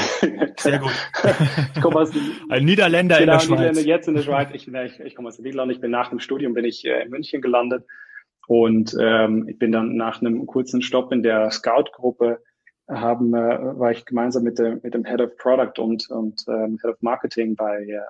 sehr 0.57 0.79
gut. 0.79 0.93
ich 1.75 1.83
komme 1.83 1.97
aus 1.97 2.13
ein 2.49 2.65
Niederländer 2.65 3.21
in 3.21 3.27
der 3.27 3.41
Schweiz. 3.41 3.51
Niederländer 3.51 3.83
jetzt 3.83 4.09
in 4.09 4.15
der 4.15 4.23
Schweiz. 4.23 4.49
Ich, 4.55 4.69
ich, 4.69 5.01
ich 5.01 5.15
komme 5.15 5.29
aus 5.29 5.37
den 5.37 5.45
Niederlanden. 5.45 5.75
Ich 5.75 5.83
bin 5.83 5.91
nach 5.91 6.09
dem 6.09 6.19
Studium 6.19 6.55
bin 6.55 6.65
ich 6.65 6.87
äh, 6.87 7.03
in 7.03 7.11
München 7.11 7.43
gelandet 7.43 7.85
Und 8.49 8.97
ähm, 8.99 9.47
ich 9.47 9.59
bin 9.59 9.73
dann 9.73 9.95
nach 9.95 10.23
einem 10.23 10.47
kurzen 10.47 10.81
Stopp 10.81 11.13
in 11.13 11.23
der 11.23 11.51
Scout-Gruppe 11.51 12.41
haben, 12.89 13.35
äh, 13.35 13.79
war 13.79 13.91
ich 13.91 14.07
gemeinsam 14.07 14.43
mit 14.43 14.59
dem, 14.59 14.81
mit 14.83 14.95
dem 14.95 15.05
Head 15.05 15.21
of 15.21 15.37
Product 15.37 15.79
und, 15.79 16.09
und 16.09 16.47
ähm, 16.49 16.79
Head 16.81 16.93
of 16.93 17.03
Marketing 17.03 17.55
bei, 17.57 17.83
äh, 17.83 18.01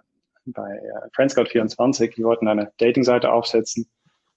bei 0.46 0.76
äh, 0.76 1.08
Friendscout24. 1.16 2.14
Die 2.14 2.22
wollten 2.22 2.46
eine 2.46 2.70
Dating-Seite 2.78 3.32
aufsetzen 3.32 3.88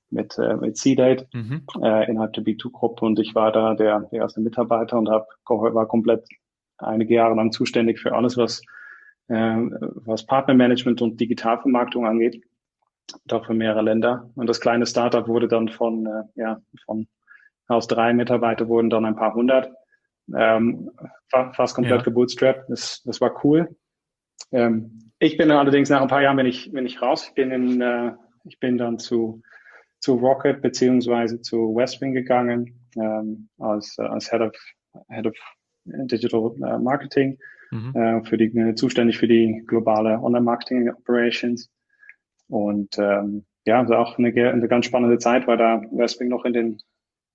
mit, 0.09 0.39
äh, 0.39 0.55
mit 0.55 0.75
C-Date 0.75 1.27
mhm. 1.35 1.67
äh, 1.83 2.09
innerhalb 2.09 2.33
der 2.33 2.45
B2-Gruppe 2.45 3.05
und 3.05 3.19
ich 3.19 3.35
war 3.35 3.51
da 3.51 3.75
der, 3.75 3.99
der 4.11 4.21
erste 4.21 4.41
Mitarbeiter 4.41 4.97
und 4.97 5.07
hab, 5.07 5.27
war 5.45 5.87
komplett 5.87 6.27
einige 6.79 7.13
Jahre 7.13 7.35
lang 7.35 7.51
zuständig 7.51 7.99
für 7.99 8.15
alles, 8.15 8.37
was, 8.37 8.63
äh, 9.27 9.35
was 9.35 10.25
Partnermanagement 10.25 11.03
und 11.03 11.21
Digitalvermarktung 11.21 12.07
angeht, 12.07 12.41
und 13.23 13.33
auch 13.33 13.45
für 13.45 13.53
mehrere 13.53 13.81
Länder. 13.81 14.29
Und 14.35 14.47
das 14.47 14.61
kleine 14.61 14.85
Startup 14.85 15.27
wurde 15.27 15.47
dann 15.47 15.69
von, 15.69 16.05
äh, 16.05 16.23
ja, 16.35 16.61
von 16.85 17.07
aus 17.67 17.87
drei 17.87 18.13
Mitarbeiter 18.13 18.67
wurden 18.67 18.89
dann 18.89 19.05
ein 19.05 19.15
paar 19.15 19.33
hundert, 19.33 19.71
ähm, 20.35 20.91
fast 21.29 21.75
komplett 21.75 21.99
ja. 21.99 22.03
gebootstrapped. 22.03 22.69
Das, 22.69 23.01
das 23.03 23.21
war 23.21 23.43
cool. 23.45 23.75
Ähm, 24.51 25.11
ich 25.19 25.37
bin 25.37 25.51
allerdings 25.51 25.89
nach 25.89 26.01
ein 26.01 26.07
paar 26.07 26.21
Jahren 26.21 26.37
bin 26.37 26.45
ich, 26.45 26.71
bin 26.71 26.85
ich 26.85 27.01
raus. 27.01 27.27
Ich 27.27 27.33
bin 27.33 27.51
in, 27.51 27.81
äh, 27.81 28.13
ich 28.43 28.59
bin 28.59 28.77
dann 28.77 28.99
zu 28.99 29.41
zu 30.01 30.15
Rocket 30.15 30.61
beziehungsweise 30.61 31.41
zu 31.41 31.75
Westwing 31.75 32.13
gegangen 32.13 32.75
ähm, 32.97 33.47
als, 33.59 33.97
äh, 33.97 34.03
als 34.03 34.29
Head 34.29 34.41
of, 34.41 34.55
Head 35.09 35.27
of 35.27 35.35
Digital 35.85 36.51
äh, 36.63 36.79
Marketing, 36.79 37.37
mhm. 37.71 37.95
äh, 37.95 38.23
für 38.25 38.37
die, 38.37 38.45
äh, 38.57 38.75
zuständig 38.75 39.17
für 39.17 39.27
die 39.27 39.63
globale 39.67 40.19
Online-Marketing 40.19 40.89
Operations. 40.89 41.69
Und 42.51 42.97
ähm, 42.97 43.45
ja, 43.65 43.79
also 43.79 43.95
auch 43.95 44.17
eine, 44.17 44.29
eine 44.29 44.67
ganz 44.67 44.85
spannende 44.85 45.17
Zeit, 45.17 45.47
weil 45.47 45.57
da 45.57 45.81
Westwing 45.91 46.29
noch 46.29 46.45
in 46.45 46.53
den, 46.53 46.81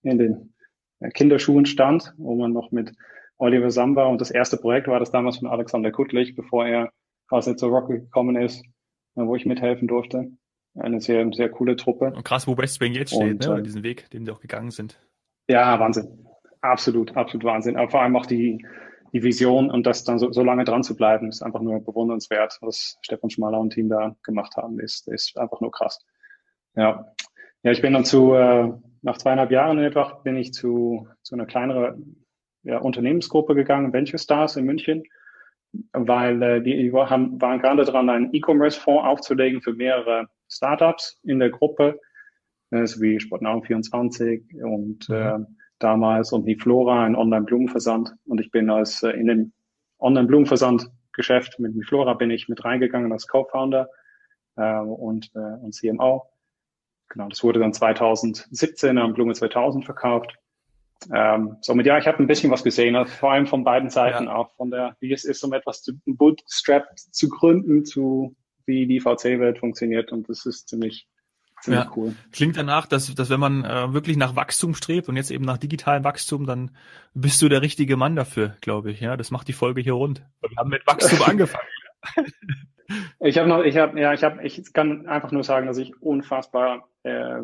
in 0.02 0.18
den 0.18 0.54
Kinderschuhen 1.14 1.66
stand, 1.66 2.14
wo 2.16 2.34
man 2.34 2.52
noch 2.52 2.70
mit 2.70 2.92
Oliver 3.38 3.70
Samba 3.70 4.06
und 4.06 4.20
das 4.20 4.30
erste 4.30 4.56
Projekt 4.56 4.88
war 4.88 4.98
das 4.98 5.10
damals 5.10 5.38
von 5.38 5.48
Alexander 5.48 5.90
Kuttlich, 5.90 6.34
bevor 6.34 6.66
er 6.66 6.90
quasi 7.28 7.54
zu 7.56 7.66
Rocket 7.66 8.04
gekommen 8.04 8.36
ist, 8.36 8.64
wo 9.14 9.34
ich 9.36 9.46
mithelfen 9.46 9.88
durfte 9.88 10.30
eine 10.78 11.00
sehr, 11.00 11.28
sehr 11.32 11.48
coole 11.48 11.76
Truppe. 11.76 12.12
Und 12.14 12.24
krass, 12.24 12.46
wo 12.46 12.56
West 12.56 12.80
Wing 12.80 12.92
jetzt 12.92 13.14
steht, 13.14 13.22
und, 13.22 13.40
ne? 13.40 13.50
Oder 13.50 13.60
äh, 13.60 13.62
diesen 13.62 13.82
Weg, 13.82 14.10
den 14.10 14.24
sie 14.24 14.30
auch 14.30 14.40
gegangen 14.40 14.70
sind. 14.70 15.00
Ja, 15.48 15.78
Wahnsinn. 15.78 16.26
Absolut, 16.60 17.16
absolut 17.16 17.44
Wahnsinn. 17.44 17.76
Aber 17.76 17.90
vor 17.90 18.02
allem 18.02 18.16
auch 18.16 18.26
die, 18.26 18.64
die 19.16 19.22
Vision 19.22 19.70
und 19.70 19.86
das 19.86 20.04
dann 20.04 20.18
so, 20.18 20.30
so 20.30 20.42
lange 20.42 20.64
dran 20.64 20.82
zu 20.82 20.94
bleiben, 20.94 21.28
ist 21.28 21.42
einfach 21.42 21.62
nur 21.62 21.82
bewundernswert, 21.82 22.58
was 22.60 22.98
Stefan 23.00 23.30
Schmaler 23.30 23.58
und 23.58 23.72
Team 23.72 23.88
da 23.88 24.14
gemacht 24.22 24.56
haben, 24.58 24.78
ist, 24.78 25.08
ist 25.08 25.38
einfach 25.38 25.62
nur 25.62 25.70
krass. 25.70 26.04
Ja. 26.74 27.14
Ja, 27.62 27.72
ich 27.72 27.80
bin 27.80 27.94
dann 27.94 28.04
zu, 28.04 28.34
äh, 28.34 28.70
nach 29.00 29.16
zweieinhalb 29.16 29.50
Jahren 29.50 29.78
etwa, 29.78 30.20
bin 30.22 30.36
ich 30.36 30.52
zu, 30.52 31.08
zu 31.22 31.34
einer 31.34 31.46
kleineren 31.46 32.26
ja, 32.62 32.78
Unternehmensgruppe 32.78 33.54
gegangen, 33.54 33.94
Venture 33.94 34.18
Stars 34.18 34.56
in 34.56 34.66
München, 34.66 35.04
weil 35.92 36.42
äh, 36.42 36.62
die 36.62 36.92
haben, 36.92 37.40
waren 37.40 37.58
gerade 37.58 37.84
dran, 37.84 38.10
einen 38.10 38.34
E-Commerce-Fonds 38.34 39.02
aufzulegen 39.02 39.62
für 39.62 39.72
mehrere 39.72 40.26
Startups 40.50 41.18
in 41.22 41.38
der 41.38 41.48
Gruppe, 41.48 41.98
äh, 42.70 42.84
so 42.86 43.00
wie 43.00 43.16
Sportnau24 43.16 44.62
und 44.62 45.08
mhm. 45.08 45.14
äh, 45.14 45.38
damals 45.78 46.32
und 46.32 46.44
die 46.46 46.56
Flora, 46.56 47.04
ein 47.04 47.16
Online-Blumenversand. 47.16 48.14
Und 48.26 48.40
ich 48.40 48.50
bin 48.50 48.70
als 48.70 49.02
äh, 49.02 49.10
in 49.10 49.26
dem 49.26 49.52
Online-Blumenversand-Geschäft 49.98 51.58
mit 51.58 51.72
Flora 51.86 52.14
bin 52.14 52.30
ich 52.30 52.48
mit 52.48 52.64
reingegangen 52.64 53.12
als 53.12 53.26
Co-Founder 53.26 53.88
äh, 54.56 54.78
und, 54.80 55.30
äh, 55.34 55.38
und 55.38 55.74
CMO. 55.74 56.28
Genau, 57.08 57.28
das 57.28 57.42
wurde 57.44 57.60
dann 57.60 57.72
2017 57.72 58.98
am 58.98 59.14
Blume 59.14 59.34
2000 59.34 59.84
verkauft. 59.84 60.36
Ähm, 61.12 61.56
somit 61.60 61.86
ja, 61.86 61.98
ich 61.98 62.06
habe 62.06 62.18
ein 62.18 62.26
bisschen 62.26 62.50
was 62.50 62.64
gesehen, 62.64 62.96
also 62.96 63.12
vor 63.12 63.32
allem 63.32 63.46
von 63.46 63.64
beiden 63.64 63.90
Seiten 63.90 64.24
ja. 64.24 64.34
auch 64.34 64.50
von 64.52 64.70
der, 64.70 64.96
wie 65.00 65.12
es 65.12 65.24
ist, 65.24 65.44
um 65.44 65.52
etwas 65.52 65.82
zu 65.82 65.92
Bootstrap 66.06 66.86
zu 66.96 67.28
gründen, 67.28 67.84
zu 67.84 68.34
wie 68.64 68.86
die 68.86 69.00
VC-Welt 69.00 69.58
funktioniert 69.58 70.10
und 70.10 70.28
das 70.28 70.46
ist 70.46 70.68
ziemlich, 70.68 71.06
ja. 71.64 71.90
cool. 71.96 72.14
Klingt 72.32 72.56
danach, 72.56 72.86
dass, 72.86 73.14
dass 73.14 73.30
wenn 73.30 73.40
man 73.40 73.64
äh, 73.64 73.92
wirklich 73.92 74.16
nach 74.16 74.36
Wachstum 74.36 74.74
strebt 74.74 75.08
und 75.08 75.16
jetzt 75.16 75.30
eben 75.30 75.44
nach 75.44 75.58
digitalem 75.58 76.04
Wachstum, 76.04 76.46
dann 76.46 76.70
bist 77.14 77.40
du 77.42 77.48
der 77.48 77.62
richtige 77.62 77.96
Mann 77.96 78.16
dafür, 78.16 78.56
glaube 78.60 78.90
ich. 78.90 79.00
Ja, 79.00 79.16
das 79.16 79.30
macht 79.30 79.48
die 79.48 79.52
Folge 79.52 79.80
hier 79.80 79.94
rund. 79.94 80.22
Wir 80.40 80.56
haben 80.56 80.70
mit 80.70 80.86
Wachstum 80.86 81.22
angefangen. 81.26 81.66
ich 83.20 83.38
habe 83.38 83.48
noch, 83.48 83.62
ich 83.62 83.76
habe, 83.76 83.98
ja, 84.00 84.12
ich 84.12 84.22
habe, 84.22 84.44
ich 84.44 84.72
kann 84.72 85.06
einfach 85.06 85.32
nur 85.32 85.44
sagen, 85.44 85.66
dass 85.66 85.78
ich 85.78 86.00
unfassbar 86.00 86.88
äh, 87.02 87.42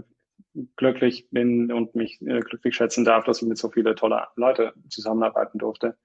glücklich 0.76 1.28
bin 1.30 1.72
und 1.72 1.94
mich 1.94 2.20
äh, 2.22 2.40
glücklich 2.40 2.76
schätzen 2.76 3.04
darf, 3.04 3.24
dass 3.24 3.42
ich 3.42 3.48
mit 3.48 3.58
so 3.58 3.70
viele 3.70 3.94
tolle 3.94 4.26
Leute 4.36 4.74
zusammenarbeiten 4.88 5.58
durfte. 5.58 5.96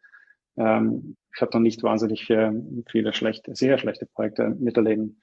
Ähm, 0.55 1.17
ich 1.35 1.41
habe 1.41 1.51
noch 1.53 1.61
nicht 1.61 1.83
wahnsinnig 1.83 2.29
äh, 2.29 2.51
viele 2.89 3.13
schlechte, 3.13 3.55
sehr 3.55 3.77
schlechte 3.77 4.05
Projekte 4.05 4.49
miterleben 4.49 5.21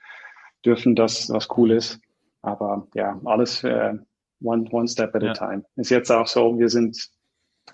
dürfen, 0.65 0.95
das 0.95 1.31
was 1.31 1.49
cool 1.57 1.73
ist. 1.73 2.01
Aber 2.45 2.87
ja, 2.95 3.21
alles 3.25 3.65
äh, 3.65 3.95
one, 4.43 4.65
one 4.71 4.89
step 4.89 5.15
at 5.15 5.23
ja. 5.23 5.31
a 5.31 5.35
time. 5.35 5.65
Ist 5.77 5.91
jetzt 5.91 6.11
auch 6.11 6.27
so, 6.27 6.59
wir 6.59 6.69
sind 6.69 7.11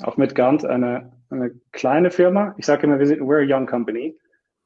auch 0.03 0.17
mit 0.17 0.35
Gant 0.35 0.65
eine, 0.65 1.13
eine 1.29 1.51
kleine 1.73 2.11
Firma. 2.11 2.55
Ich 2.57 2.67
sage 2.67 2.87
immer, 2.87 2.99
wir 2.99 3.07
sind, 3.07 3.21
we're 3.21 3.43
a 3.43 3.57
young 3.59 3.67
company. 3.67 4.17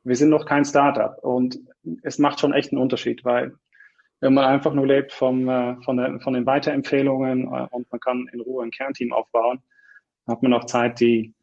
Wir 0.02 0.16
sind 0.16 0.28
noch 0.28 0.44
kein 0.44 0.64
Startup 0.64 1.16
und 1.22 1.58
es 2.02 2.18
macht 2.18 2.40
schon 2.40 2.52
echt 2.52 2.72
einen 2.72 2.82
Unterschied, 2.82 3.24
weil 3.24 3.54
wenn 4.20 4.34
man 4.34 4.44
einfach 4.44 4.74
nur 4.74 4.86
lebt 4.86 5.12
vom, 5.12 5.48
äh, 5.48 5.76
von, 5.82 5.96
der, 5.96 6.20
von 6.20 6.34
den 6.34 6.46
Weiterempfehlungen 6.46 7.44
äh, 7.44 7.66
und 7.70 7.90
man 7.90 8.00
kann 8.00 8.28
in 8.32 8.40
Ruhe 8.40 8.64
ein 8.64 8.70
Kernteam 8.70 9.12
aufbauen, 9.12 9.62
hat 10.26 10.42
man 10.42 10.52
auch 10.52 10.66
Zeit, 10.66 11.00
die 11.00 11.34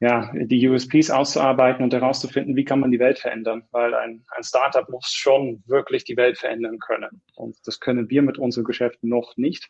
ja, 0.00 0.32
die 0.32 0.66
USPs 0.66 1.10
auszuarbeiten 1.10 1.84
und 1.84 1.92
herauszufinden, 1.92 2.56
wie 2.56 2.64
kann 2.64 2.80
man 2.80 2.90
die 2.90 2.98
Welt 2.98 3.18
verändern, 3.18 3.64
weil 3.70 3.94
ein, 3.94 4.24
ein 4.34 4.42
Startup 4.42 4.88
muss 4.88 5.12
schon 5.12 5.62
wirklich 5.66 6.04
die 6.04 6.16
Welt 6.16 6.38
verändern 6.38 6.78
können. 6.78 7.20
Und 7.34 7.56
das 7.66 7.80
können 7.80 8.08
wir 8.08 8.22
mit 8.22 8.38
unserem 8.38 8.64
Geschäft 8.64 9.04
noch 9.04 9.36
nicht. 9.36 9.68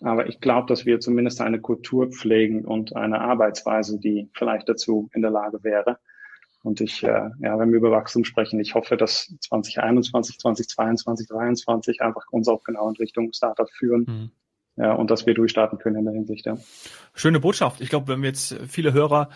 Aber 0.00 0.26
ich 0.26 0.40
glaube, 0.40 0.68
dass 0.68 0.86
wir 0.86 1.00
zumindest 1.00 1.42
eine 1.42 1.60
Kultur 1.60 2.10
pflegen 2.10 2.64
und 2.64 2.96
eine 2.96 3.20
Arbeitsweise, 3.20 3.98
die 3.98 4.30
vielleicht 4.32 4.68
dazu 4.70 5.10
in 5.12 5.20
der 5.20 5.32
Lage 5.32 5.62
wäre. 5.62 5.98
Und 6.62 6.80
ich, 6.80 7.02
äh, 7.02 7.30
ja, 7.40 7.58
wenn 7.58 7.70
wir 7.70 7.78
über 7.78 7.90
Wachstum 7.90 8.24
sprechen, 8.24 8.60
ich 8.60 8.74
hoffe, 8.74 8.96
dass 8.96 9.34
2021, 9.40 10.38
2022, 10.38 11.26
2023 11.28 12.00
einfach 12.00 12.24
uns 12.30 12.48
auch 12.48 12.64
genau 12.64 12.88
in 12.88 12.96
Richtung 12.96 13.32
Startup 13.32 13.68
führen. 13.70 14.06
Mhm 14.08 14.30
ja, 14.78 14.92
und 14.92 15.10
dass 15.10 15.26
wir 15.26 15.34
durchstarten 15.34 15.78
können 15.78 15.96
in 15.96 16.04
der 16.04 16.14
Hinsicht. 16.14 16.46
Ja. 16.46 16.56
Schöne 17.14 17.40
Botschaft. 17.40 17.80
Ich 17.80 17.88
glaube, 17.88 18.08
wenn 18.08 18.22
wir 18.22 18.28
jetzt 18.28 18.56
viele 18.68 18.92
Hörer 18.92 19.28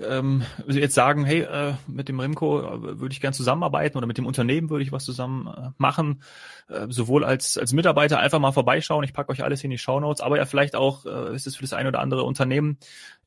ähm, 0.00 0.42
jetzt 0.66 0.94
sagen, 0.94 1.24
hey, 1.24 1.42
äh, 1.42 1.74
mit 1.86 2.08
dem 2.08 2.18
Remco 2.18 2.60
äh, 2.60 3.00
würde 3.00 3.12
ich 3.12 3.20
gern 3.20 3.32
zusammenarbeiten 3.32 3.96
oder 3.96 4.06
mit 4.06 4.18
dem 4.18 4.26
Unternehmen 4.26 4.70
würde 4.70 4.82
ich 4.82 4.92
was 4.92 5.04
zusammen 5.04 5.46
äh, 5.46 5.70
machen, 5.78 6.22
äh, 6.68 6.86
sowohl 6.88 7.24
als 7.24 7.58
als 7.58 7.72
Mitarbeiter 7.72 8.18
einfach 8.18 8.40
mal 8.40 8.52
vorbeischauen. 8.52 9.04
Ich 9.04 9.12
packe 9.12 9.30
euch 9.30 9.44
alles 9.44 9.62
in 9.62 9.70
die 9.70 9.78
Show 9.78 10.00
Notes, 10.00 10.20
aber 10.20 10.36
ja 10.36 10.44
vielleicht 10.46 10.74
auch 10.74 11.06
äh, 11.06 11.34
ist 11.34 11.46
es 11.46 11.56
für 11.56 11.62
das 11.62 11.72
ein 11.72 11.86
oder 11.86 12.00
andere 12.00 12.24
Unternehmen 12.24 12.78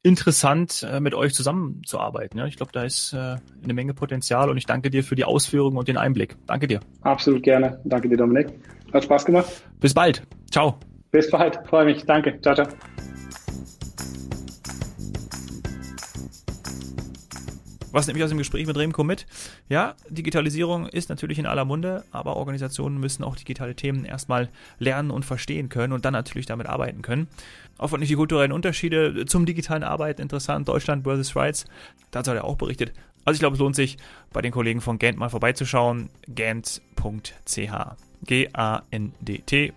interessant, 0.03 0.85
äh, 0.89 0.99
mit 0.99 1.13
euch 1.13 1.33
zusammenzuarbeiten. 1.33 2.37
Ja, 2.37 2.47
ich 2.47 2.57
glaube, 2.57 2.71
da 2.73 2.83
ist 2.83 3.13
äh, 3.13 3.37
eine 3.63 3.73
Menge 3.73 3.93
Potenzial 3.93 4.49
und 4.49 4.57
ich 4.57 4.65
danke 4.65 4.89
dir 4.89 5.03
für 5.03 5.15
die 5.15 5.25
Ausführungen 5.25 5.77
und 5.77 5.87
den 5.87 5.97
Einblick. 5.97 6.35
Danke 6.47 6.67
dir. 6.67 6.79
Absolut 7.01 7.43
gerne. 7.43 7.79
Danke 7.85 8.09
dir, 8.09 8.17
Dominik. 8.17 8.49
Hat 8.93 9.03
Spaß 9.03 9.25
gemacht. 9.25 9.49
Bis 9.79 9.93
bald. 9.93 10.23
Ciao. 10.51 10.79
Bis 11.11 11.29
bald, 11.29 11.59
freue 11.67 11.85
mich. 11.85 12.05
Danke. 12.05 12.39
Ciao, 12.41 12.55
ciao. 12.55 12.67
Was 17.91 18.07
nehme 18.07 18.17
ich 18.19 18.23
aus 18.23 18.29
dem 18.29 18.37
Gespräch 18.37 18.65
mit 18.65 18.77
Remco 18.77 19.03
mit? 19.03 19.25
Ja, 19.67 19.95
Digitalisierung 20.09 20.87
ist 20.87 21.09
natürlich 21.09 21.39
in 21.39 21.45
aller 21.45 21.65
Munde, 21.65 22.05
aber 22.11 22.37
Organisationen 22.37 22.97
müssen 23.01 23.25
auch 23.25 23.35
digitale 23.35 23.75
Themen 23.75 24.05
erstmal 24.05 24.47
lernen 24.79 25.11
und 25.11 25.25
verstehen 25.25 25.67
können 25.67 25.91
und 25.91 26.05
dann 26.05 26.13
natürlich 26.13 26.45
damit 26.45 26.67
arbeiten 26.67 27.01
können. 27.01 27.27
Auch 27.77 27.91
ich 27.91 28.07
die 28.07 28.15
kulturellen 28.15 28.53
Unterschiede 28.53 29.25
zum 29.25 29.45
digitalen 29.45 29.83
Arbeiten 29.83 30.21
interessant. 30.21 30.69
Deutschland 30.69 31.03
versus 31.03 31.31
Schweiz, 31.31 31.65
dazu 32.11 32.31
hat 32.31 32.37
er 32.37 32.45
auch 32.45 32.55
berichtet. 32.55 32.93
Also 33.25 33.35
ich 33.35 33.41
glaube, 33.41 33.55
es 33.55 33.59
lohnt 33.59 33.75
sich, 33.75 33.97
bei 34.31 34.41
den 34.41 34.53
Kollegen 34.53 34.79
von 34.79 34.97
Gant 34.97 35.17
mal 35.17 35.29
vorbeizuschauen. 35.29 36.09
Gant.ch. 36.33 37.71
G-A-N-D-T.ch. 38.23 39.71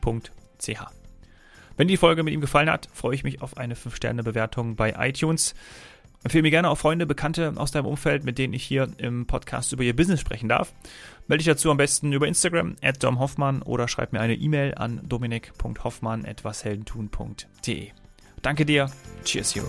Wenn 1.76 1.88
die 1.88 1.96
Folge 1.96 2.22
mit 2.22 2.34
ihm 2.34 2.40
gefallen 2.40 2.70
hat, 2.70 2.88
freue 2.92 3.14
ich 3.14 3.24
mich 3.24 3.42
auf 3.42 3.56
eine 3.56 3.74
5-Sterne-Bewertung 3.74 4.76
bei 4.76 4.94
iTunes. 4.98 5.54
Empfehle 6.22 6.42
mir 6.42 6.50
gerne 6.50 6.70
auch 6.70 6.78
Freunde, 6.78 7.04
Bekannte 7.04 7.52
aus 7.56 7.70
deinem 7.70 7.84
Umfeld, 7.86 8.24
mit 8.24 8.38
denen 8.38 8.54
ich 8.54 8.64
hier 8.64 8.88
im 8.96 9.26
Podcast 9.26 9.72
über 9.72 9.82
ihr 9.82 9.94
Business 9.94 10.20
sprechen 10.20 10.48
darf. 10.48 10.72
Melde 11.26 11.44
dich 11.44 11.52
dazu 11.52 11.70
am 11.70 11.76
besten 11.76 12.12
über 12.12 12.26
Instagram, 12.26 12.76
at 12.82 13.04
domhoffmann 13.04 13.60
oder 13.60 13.88
schreib 13.88 14.14
mir 14.14 14.20
eine 14.20 14.34
E-Mail 14.34 14.74
an 14.74 15.02
dominik.hoffmann.washeldentun.de. 15.04 17.88
Danke 18.40 18.64
dir. 18.64 18.90
Cheers, 19.24 19.54
Hero. 19.54 19.68